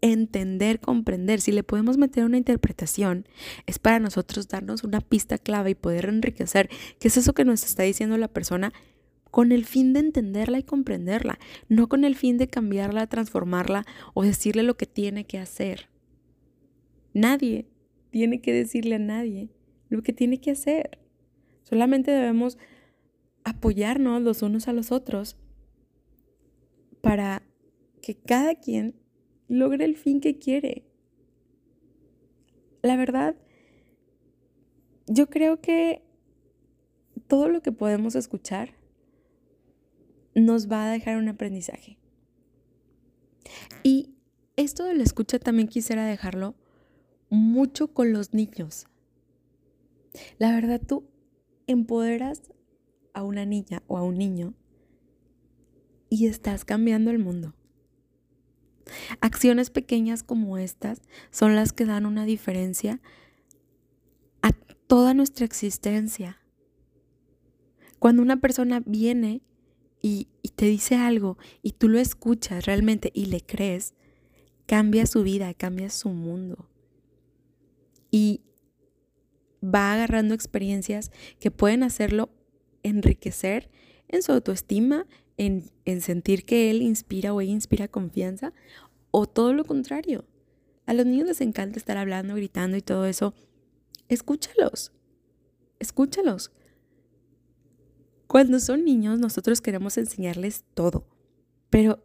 entender, 0.00 0.80
comprender, 0.80 1.40
si 1.40 1.52
le 1.52 1.62
podemos 1.62 1.98
meter 1.98 2.24
una 2.24 2.36
interpretación, 2.36 3.26
es 3.66 3.78
para 3.78 3.98
nosotros 3.98 4.48
darnos 4.48 4.84
una 4.84 5.00
pista 5.00 5.38
clave 5.38 5.70
y 5.70 5.74
poder 5.74 6.06
enriquecer 6.06 6.68
qué 7.00 7.08
es 7.08 7.16
eso 7.16 7.34
que 7.34 7.44
nos 7.44 7.64
está 7.64 7.82
diciendo 7.82 8.16
la 8.16 8.28
persona 8.28 8.72
con 9.30 9.52
el 9.52 9.64
fin 9.64 9.92
de 9.92 10.00
entenderla 10.00 10.58
y 10.58 10.62
comprenderla, 10.62 11.38
no 11.68 11.88
con 11.88 12.04
el 12.04 12.16
fin 12.16 12.38
de 12.38 12.48
cambiarla, 12.48 13.06
transformarla 13.06 13.84
o 14.14 14.22
decirle 14.22 14.62
lo 14.62 14.76
que 14.76 14.86
tiene 14.86 15.24
que 15.24 15.38
hacer. 15.38 15.88
Nadie 17.12 17.66
tiene 18.10 18.40
que 18.40 18.52
decirle 18.52 18.94
a 18.94 19.00
nadie 19.00 19.50
lo 19.88 20.02
que 20.02 20.12
tiene 20.12 20.40
que 20.40 20.52
hacer. 20.52 20.98
Solamente 21.62 22.10
debemos 22.10 22.58
apoyarnos 23.44 24.22
los 24.22 24.42
unos 24.42 24.68
a 24.68 24.72
los 24.72 24.92
otros 24.92 25.36
para 27.00 27.42
que 28.00 28.14
cada 28.14 28.54
quien 28.54 28.94
logre 29.48 29.84
el 29.84 29.96
fin 29.96 30.20
que 30.20 30.38
quiere. 30.38 30.84
La 32.82 32.96
verdad, 32.96 33.36
yo 35.06 35.28
creo 35.28 35.60
que 35.60 36.02
todo 37.26 37.48
lo 37.48 37.62
que 37.62 37.72
podemos 37.72 38.14
escuchar 38.14 38.74
nos 40.34 40.70
va 40.70 40.86
a 40.86 40.90
dejar 40.90 41.16
un 41.16 41.28
aprendizaje. 41.28 41.98
Y 43.82 44.14
esto 44.56 44.84
de 44.84 44.94
la 44.94 45.02
escucha 45.02 45.38
también 45.38 45.68
quisiera 45.68 46.06
dejarlo 46.06 46.54
mucho 47.30 47.92
con 47.92 48.12
los 48.12 48.34
niños. 48.34 48.86
La 50.38 50.52
verdad, 50.52 50.80
tú 50.84 51.08
empoderas 51.66 52.42
a 53.12 53.22
una 53.22 53.44
niña 53.44 53.82
o 53.86 53.98
a 53.98 54.02
un 54.02 54.16
niño 54.18 54.54
y 56.08 56.26
estás 56.26 56.64
cambiando 56.64 57.10
el 57.10 57.18
mundo. 57.18 57.54
Acciones 59.20 59.70
pequeñas 59.70 60.22
como 60.22 60.58
estas 60.58 61.00
son 61.30 61.54
las 61.54 61.72
que 61.72 61.84
dan 61.84 62.06
una 62.06 62.24
diferencia 62.24 63.00
a 64.42 64.52
toda 64.86 65.14
nuestra 65.14 65.44
existencia. 65.44 66.40
Cuando 67.98 68.22
una 68.22 68.40
persona 68.40 68.82
viene 68.84 69.42
y, 70.00 70.28
te 70.54 70.66
dice 70.66 70.96
algo 70.96 71.38
y 71.62 71.72
tú 71.72 71.88
lo 71.88 72.00
escuchas 72.00 72.66
realmente 72.66 73.12
y 73.14 73.26
le 73.26 73.40
crees, 73.40 73.94
cambia 74.66 75.06
su 75.06 75.22
vida, 75.22 75.54
cambia 75.54 75.88
su 75.90 76.08
mundo. 76.08 76.68
Y 78.10 78.42
va 79.62 79.92
agarrando 79.92 80.34
experiencias 80.34 81.10
que 81.38 81.50
pueden 81.50 81.82
hacerlo 81.82 82.30
enriquecer 82.82 83.70
en 84.08 84.22
su 84.22 84.32
autoestima, 84.32 85.06
en, 85.38 85.64
en 85.86 86.00
sentir 86.02 86.44
que 86.44 86.70
él 86.70 86.82
inspira 86.82 87.32
o 87.32 87.40
ella 87.40 87.52
inspira 87.52 87.88
confianza, 87.88 88.52
o 89.10 89.26
todo 89.26 89.54
lo 89.54 89.64
contrario. 89.64 90.26
A 90.84 90.94
los 90.94 91.06
niños 91.06 91.28
les 91.28 91.40
encanta 91.40 91.78
estar 91.78 91.96
hablando, 91.96 92.34
gritando 92.34 92.76
y 92.76 92.82
todo 92.82 93.06
eso. 93.06 93.34
Escúchalos. 94.08 94.92
Escúchalos. 95.78 96.50
Cuando 98.26 98.60
son 98.60 98.84
niños, 98.84 99.18
nosotros 99.18 99.62
queremos 99.62 99.96
enseñarles 99.96 100.64
todo, 100.74 101.06
pero 101.70 102.02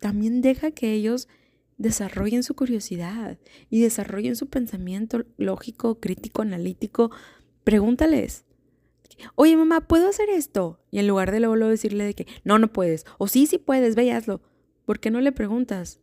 también 0.00 0.42
deja 0.42 0.70
que 0.70 0.92
ellos 0.92 1.28
desarrollen 1.78 2.42
su 2.42 2.54
curiosidad 2.54 3.38
y 3.70 3.80
desarrollen 3.80 4.36
su 4.36 4.48
pensamiento 4.48 5.24
lógico, 5.38 5.98
crítico, 5.98 6.42
analítico. 6.42 7.10
Pregúntales. 7.64 8.44
Oye, 9.34 9.56
mamá, 9.56 9.86
¿puedo 9.86 10.08
hacer 10.08 10.28
esto? 10.30 10.80
Y 10.90 10.98
en 10.98 11.06
lugar 11.06 11.30
de 11.30 11.40
luego, 11.40 11.56
decirle 11.68 12.04
de 12.04 12.14
que 12.14 12.26
no, 12.44 12.58
no 12.58 12.72
puedes. 12.72 13.04
O 13.18 13.28
sí, 13.28 13.46
sí 13.46 13.58
puedes, 13.58 13.94
ve 13.94 14.12
hazlo. 14.12 14.40
¿Por 14.84 15.00
qué 15.00 15.10
no 15.10 15.20
le 15.20 15.32
preguntas? 15.32 16.00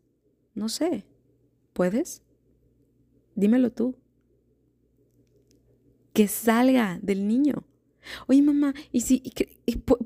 No 0.54 0.69
sé. 0.69 1.06
¿Puedes? 1.74 2.24
Dímelo 3.36 3.72
tú. 3.72 3.95
Que 6.13 6.28
salga 6.28 7.00
del 7.02 7.28
niño. 7.28 7.65
Oye, 8.28 8.41
mamá, 8.41 8.74
¿y 8.91 9.02
si 9.02 9.24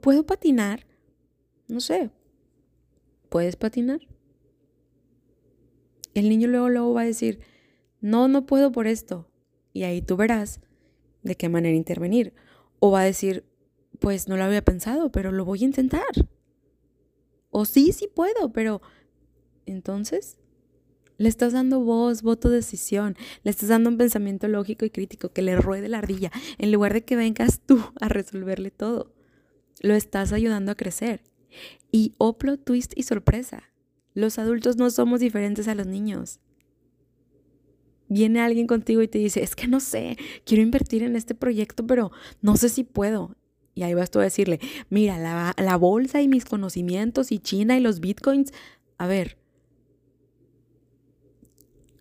puedo 0.02 0.26
patinar? 0.26 0.86
No 1.68 1.80
sé. 1.80 2.12
¿Puedes 3.30 3.56
patinar? 3.56 4.02
El 6.14 6.30
niño 6.30 6.48
luego, 6.48 6.70
luego 6.70 6.94
va 6.94 7.02
a 7.02 7.06
decir, 7.06 7.40
no, 8.02 8.28
no 8.28 8.46
puedo 8.46 8.72
por 8.72 8.88
esto. 8.88 9.28
Y 9.72 9.84
ahí 9.84 10.02
tú 10.02 10.16
verás 10.16 10.62
de 11.24 11.36
qué 11.36 11.50
manera 11.50 11.76
intervenir. 11.76 12.34
O 12.86 12.92
va 12.92 13.00
a 13.00 13.06
decir, 13.06 13.46
pues 14.00 14.28
no 14.28 14.36
lo 14.36 14.44
había 14.44 14.62
pensado, 14.62 15.10
pero 15.10 15.32
lo 15.32 15.46
voy 15.46 15.62
a 15.62 15.68
intentar. 15.68 16.04
O 17.50 17.64
sí, 17.64 17.94
sí 17.94 18.10
puedo, 18.14 18.52
pero 18.52 18.82
entonces 19.66 20.38
le 21.16 21.30
estás 21.30 21.54
dando 21.54 21.80
voz, 21.80 22.24
voto, 22.24 22.50
decisión. 22.50 23.16
Le 23.44 23.52
estás 23.52 23.70
dando 23.70 23.90
un 23.90 23.98
pensamiento 23.98 24.50
lógico 24.50 24.84
y 24.84 24.90
crítico 24.90 25.32
que 25.32 25.42
le 25.42 25.56
ruede 25.56 25.88
la 25.88 26.00
ardilla, 26.00 26.30
en 26.58 26.74
lugar 26.74 26.92
de 26.92 27.06
que 27.06 27.16
vengas 27.16 27.62
tú 27.62 27.80
a 28.02 28.10
resolverle 28.10 28.70
todo. 28.70 29.14
Lo 29.80 29.94
estás 29.96 30.34
ayudando 30.34 30.74
a 30.74 30.76
crecer. 30.76 31.24
Y 31.90 32.16
oplo, 32.18 32.58
twist 32.58 32.92
y 32.98 33.04
sorpresa. 33.04 33.64
Los 34.14 34.40
adultos 34.40 34.76
no 34.76 34.90
somos 34.90 35.22
diferentes 35.22 35.70
a 35.70 35.76
los 35.76 35.88
niños. 35.88 36.42
Viene 38.14 38.42
alguien 38.42 38.68
contigo 38.68 39.02
y 39.02 39.08
te 39.08 39.18
dice, 39.18 39.42
es 39.42 39.56
que 39.56 39.68
no 39.68 39.80
sé, 39.80 40.18
quiero 40.46 40.64
invertir 40.64 41.04
en 41.04 41.16
este 41.16 41.36
proyecto, 41.36 41.86
pero 41.86 42.12
no 42.42 42.58
sé 42.58 42.70
si 42.70 42.84
puedo. 42.84 43.36
Y 43.76 43.84
ahí 43.84 43.94
vas 43.94 44.12
tú 44.12 44.20
a 44.20 44.24
decirle, 44.24 44.60
mira, 44.90 45.18
la, 45.18 45.54
la 45.58 45.78
bolsa 45.78 46.22
y 46.22 46.28
mis 46.28 46.46
conocimientos 46.46 47.32
y 47.32 47.40
China 47.40 47.78
y 47.78 47.82
los 47.82 48.00
bitcoins. 48.00 48.54
A 48.98 49.08
ver, 49.08 49.38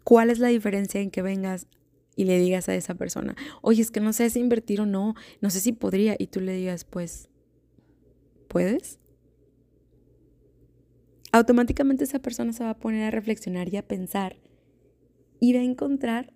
¿Cuál 0.04 0.30
es 0.30 0.38
la 0.38 0.48
diferencia 0.48 1.00
en 1.00 1.10
que 1.10 1.22
vengas 1.22 1.66
y 2.16 2.24
le 2.24 2.38
digas 2.38 2.68
a 2.68 2.74
esa 2.74 2.94
persona, 2.94 3.34
oye, 3.62 3.80
es 3.80 3.90
que 3.90 4.00
no 4.00 4.12
sé 4.12 4.28
si 4.30 4.40
invertir 4.40 4.80
o 4.80 4.86
no, 4.86 5.14
no 5.40 5.48
sé 5.48 5.60
si 5.60 5.72
podría, 5.72 6.16
y 6.18 6.26
tú 6.26 6.40
le 6.40 6.52
digas, 6.52 6.84
pues, 6.84 7.30
¿puedes? 8.48 8.98
Automáticamente 11.30 12.04
esa 12.04 12.18
persona 12.18 12.52
se 12.52 12.64
va 12.64 12.70
a 12.70 12.78
poner 12.78 13.04
a 13.04 13.10
reflexionar 13.10 13.72
y 13.72 13.78
a 13.78 13.86
pensar 13.86 14.36
y 15.42 15.56
a 15.56 15.62
encontrar 15.64 16.32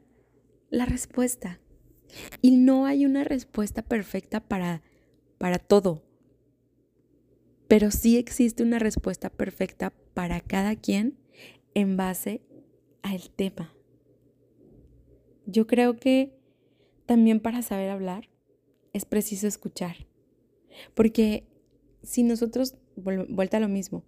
la 0.68 0.84
respuesta. 0.84 1.60
Y 2.42 2.56
no 2.56 2.86
hay 2.86 3.06
una 3.06 3.22
respuesta 3.22 3.82
perfecta 3.82 4.40
para, 4.40 4.82
para 5.38 5.60
todo, 5.60 6.02
pero 7.68 7.92
sí 7.92 8.16
existe 8.16 8.64
una 8.64 8.80
respuesta 8.80 9.30
perfecta 9.30 9.92
para 10.12 10.40
cada 10.40 10.74
quien 10.74 11.16
en 11.74 11.96
base 11.96 12.42
al 13.02 13.30
tema. 13.30 13.72
Yo 15.46 15.68
creo 15.68 15.94
que 15.94 16.36
también 17.06 17.38
para 17.38 17.62
saber 17.62 17.90
hablar 17.90 18.28
es 18.92 19.04
preciso 19.04 19.46
escuchar. 19.46 20.08
Porque 20.94 21.46
si 22.02 22.24
nosotros, 22.24 22.74
vuelta 22.96 23.58
a 23.58 23.60
lo 23.60 23.68
mismo, 23.68 24.02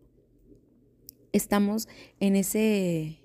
estamos 1.32 1.86
en 2.18 2.34
ese, 2.34 3.17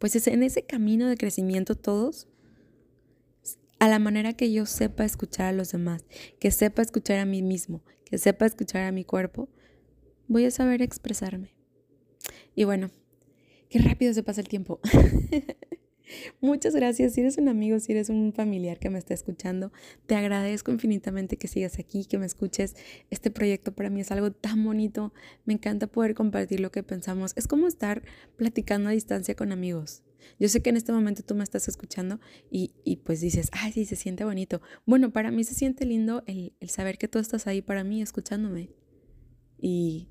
pues 0.00 0.26
en 0.26 0.42
ese 0.42 0.64
camino 0.66 1.08
de 1.08 1.16
crecimiento 1.16 1.76
todos, 1.76 2.26
a 3.78 3.88
la 3.88 4.00
manera 4.00 4.32
que 4.32 4.52
yo 4.52 4.66
sepa 4.66 5.04
escuchar 5.04 5.46
a 5.46 5.52
los 5.52 5.70
demás, 5.70 6.04
que 6.40 6.50
sepa 6.50 6.82
escuchar 6.82 7.18
a 7.20 7.24
mí 7.24 7.40
mismo, 7.40 7.84
que 8.04 8.18
sepa 8.18 8.46
escuchar 8.46 8.82
a 8.82 8.92
mi 8.92 9.04
cuerpo, 9.04 9.48
voy 10.26 10.46
a 10.46 10.50
saber 10.50 10.82
expresarme. 10.82 11.54
Y 12.56 12.64
bueno, 12.64 12.90
Qué 13.70 13.78
rápido 13.78 14.12
se 14.12 14.24
pasa 14.24 14.40
el 14.40 14.48
tiempo. 14.48 14.80
Muchas 16.40 16.74
gracias. 16.74 17.14
Si 17.14 17.20
eres 17.20 17.38
un 17.38 17.48
amigo, 17.48 17.78
si 17.80 17.92
eres 17.92 18.08
un 18.08 18.32
familiar 18.32 18.78
que 18.78 18.90
me 18.90 18.98
está 18.98 19.14
escuchando, 19.14 19.72
te 20.06 20.14
agradezco 20.14 20.70
infinitamente 20.70 21.36
que 21.36 21.48
sigas 21.48 21.78
aquí, 21.78 22.04
que 22.04 22.18
me 22.18 22.26
escuches. 22.26 22.76
Este 23.10 23.30
proyecto 23.30 23.72
para 23.72 23.90
mí 23.90 24.00
es 24.00 24.10
algo 24.10 24.30
tan 24.32 24.64
bonito. 24.64 25.12
Me 25.44 25.54
encanta 25.54 25.86
poder 25.86 26.14
compartir 26.14 26.60
lo 26.60 26.70
que 26.70 26.82
pensamos. 26.82 27.32
Es 27.36 27.46
como 27.46 27.66
estar 27.66 28.02
platicando 28.36 28.88
a 28.88 28.92
distancia 28.92 29.34
con 29.34 29.52
amigos. 29.52 30.02
Yo 30.38 30.48
sé 30.48 30.62
que 30.62 30.70
en 30.70 30.76
este 30.76 30.92
momento 30.92 31.22
tú 31.22 31.34
me 31.34 31.44
estás 31.44 31.68
escuchando 31.68 32.20
y, 32.50 33.00
pues 33.04 33.20
dices, 33.20 33.48
ay, 33.52 33.72
sí, 33.72 33.84
se 33.84 33.96
siente 33.96 34.24
bonito. 34.24 34.60
Bueno, 34.86 35.12
para 35.12 35.30
mí 35.30 35.44
se 35.44 35.54
siente 35.54 35.84
lindo 35.84 36.22
el, 36.26 36.52
saber 36.68 36.98
que 36.98 37.08
tú 37.08 37.18
estás 37.18 37.46
ahí 37.46 37.62
para 37.62 37.84
mí 37.84 38.02
escuchándome. 38.02 38.70
Y, 39.58 40.08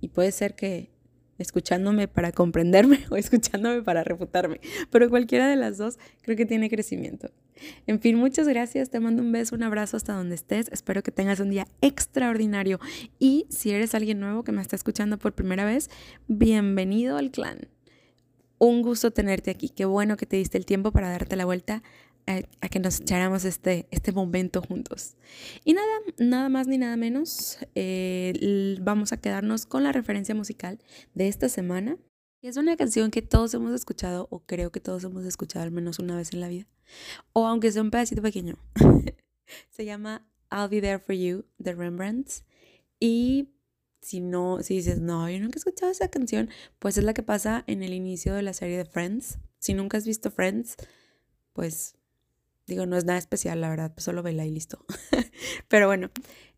y 0.00 0.08
puede 0.08 0.32
ser 0.32 0.54
que 0.54 0.90
escuchándome 1.40 2.06
para 2.06 2.32
comprenderme 2.32 3.04
o 3.10 3.16
escuchándome 3.16 3.82
para 3.82 4.04
refutarme. 4.04 4.60
Pero 4.90 5.10
cualquiera 5.10 5.48
de 5.48 5.56
las 5.56 5.78
dos 5.78 5.98
creo 6.22 6.36
que 6.36 6.46
tiene 6.46 6.70
crecimiento. 6.70 7.30
En 7.86 8.00
fin, 8.00 8.16
muchas 8.16 8.46
gracias. 8.46 8.90
Te 8.90 9.00
mando 9.00 9.22
un 9.22 9.32
beso, 9.32 9.54
un 9.54 9.62
abrazo 9.62 9.96
hasta 9.96 10.12
donde 10.12 10.34
estés. 10.34 10.68
Espero 10.70 11.02
que 11.02 11.10
tengas 11.10 11.40
un 11.40 11.50
día 11.50 11.66
extraordinario. 11.80 12.78
Y 13.18 13.46
si 13.50 13.70
eres 13.70 13.94
alguien 13.94 14.20
nuevo 14.20 14.44
que 14.44 14.52
me 14.52 14.62
está 14.62 14.76
escuchando 14.76 15.18
por 15.18 15.34
primera 15.34 15.64
vez, 15.64 15.90
bienvenido 16.28 17.16
al 17.16 17.30
clan. 17.30 17.68
Un 18.58 18.82
gusto 18.82 19.10
tenerte 19.10 19.50
aquí. 19.50 19.70
Qué 19.70 19.86
bueno 19.86 20.16
que 20.16 20.26
te 20.26 20.36
diste 20.36 20.58
el 20.58 20.66
tiempo 20.66 20.92
para 20.92 21.10
darte 21.10 21.36
la 21.36 21.46
vuelta 21.46 21.82
a, 22.26 22.68
que 22.68 22.78
nos 22.78 23.00
echáramos 23.00 23.44
este, 23.44 23.86
este 23.90 24.12
momento 24.12 24.62
juntos. 24.62 25.16
Y 25.64 25.74
nada, 25.74 25.88
nada 26.18 26.48
más 26.48 26.66
ni 26.66 26.78
nada 26.78 26.96
menos, 26.96 27.58
eh, 27.74 28.76
vamos 28.80 29.12
a 29.12 29.20
quedarnos 29.20 29.66
con 29.66 29.82
la 29.82 29.92
referencia 29.92 30.34
musical 30.34 30.78
de 31.14 31.28
esta 31.28 31.48
semana. 31.48 31.98
Es 32.42 32.56
una 32.56 32.76
canción 32.76 33.10
que 33.10 33.22
todos 33.22 33.52
hemos 33.54 33.74
escuchado, 33.74 34.26
o 34.30 34.40
creo 34.40 34.72
que 34.72 34.80
todos 34.80 35.04
hemos 35.04 35.24
escuchado 35.24 35.64
al 35.64 35.70
menos 35.70 35.98
una 35.98 36.16
vez 36.16 36.32
en 36.32 36.40
la 36.40 36.48
vida, 36.48 36.66
o 37.32 37.46
aunque 37.46 37.70
sea 37.70 37.82
un 37.82 37.90
pedacito 37.90 38.22
pequeño. 38.22 38.56
Se 39.70 39.84
llama 39.84 40.26
I'll 40.50 40.68
Be 40.68 40.80
There 40.80 40.98
For 40.98 41.14
You 41.14 41.44
de 41.58 41.74
Rembrandt. 41.74 42.44
Y 42.98 43.50
si 44.00 44.20
no, 44.20 44.62
si 44.62 44.76
dices, 44.76 45.00
no, 45.00 45.28
yo 45.28 45.38
nunca 45.38 45.56
he 45.56 45.58
escuchado 45.58 45.92
esa 45.92 46.08
canción, 46.08 46.48
pues 46.78 46.96
es 46.96 47.04
la 47.04 47.14
que 47.14 47.22
pasa 47.22 47.64
en 47.66 47.82
el 47.82 47.92
inicio 47.92 48.34
de 48.34 48.42
la 48.42 48.52
serie 48.52 48.78
de 48.78 48.84
Friends. 48.84 49.38
Si 49.58 49.74
nunca 49.74 49.98
has 49.98 50.06
visto 50.06 50.30
Friends, 50.30 50.76
pues 51.52 51.96
Digo, 52.70 52.86
no 52.86 52.96
es 52.96 53.04
nada 53.04 53.18
especial, 53.18 53.60
la 53.60 53.68
verdad, 53.68 53.92
pues 53.92 54.04
solo 54.04 54.22
vela 54.22 54.46
y 54.46 54.50
listo. 54.52 54.86
Pero 55.68 55.88
bueno, 55.88 56.08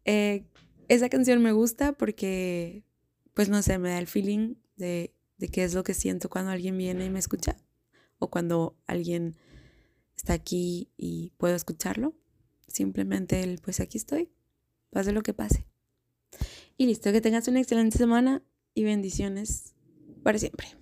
eh, 0.05 0.45
esa 0.89 1.09
canción 1.09 1.43
me 1.43 1.53
gusta 1.53 1.95
porque, 1.95 2.85
pues 3.33 3.49
no 3.49 3.63
sé, 3.63 3.79
me 3.79 3.89
da 3.89 3.99
el 3.99 4.07
feeling 4.07 4.57
de, 4.77 5.15
de 5.39 5.49
qué 5.49 5.65
es 5.65 5.73
lo 5.73 5.85
que 5.85 5.95
siento 5.95 6.29
cuando 6.29 6.51
alguien 6.51 6.77
viene 6.77 7.07
y 7.07 7.11
me 7.11 7.19
escucha 7.19 7.57
o 8.19 8.29
cuando 8.29 8.77
alguien 8.87 9.37
está 10.15 10.35
aquí 10.35 10.91
y 10.99 11.33
puedo 11.39 11.55
escucharlo. 11.55 12.15
Simplemente 12.69 13.43
el, 13.43 13.59
pues 13.59 13.81
aquí 13.81 13.97
estoy. 13.97 14.31
pase 14.91 15.13
lo 15.13 15.23
que 15.23 15.33
pase. 15.33 15.67
Y 16.77 16.85
listo, 16.85 17.11
que 17.11 17.23
tengas 17.23 17.49
una 17.49 17.61
excelente 17.61 17.97
semana 17.97 18.43
y 18.75 18.85
bendiciones 18.85 19.75
para 20.23 20.39
siempre. 20.39 20.82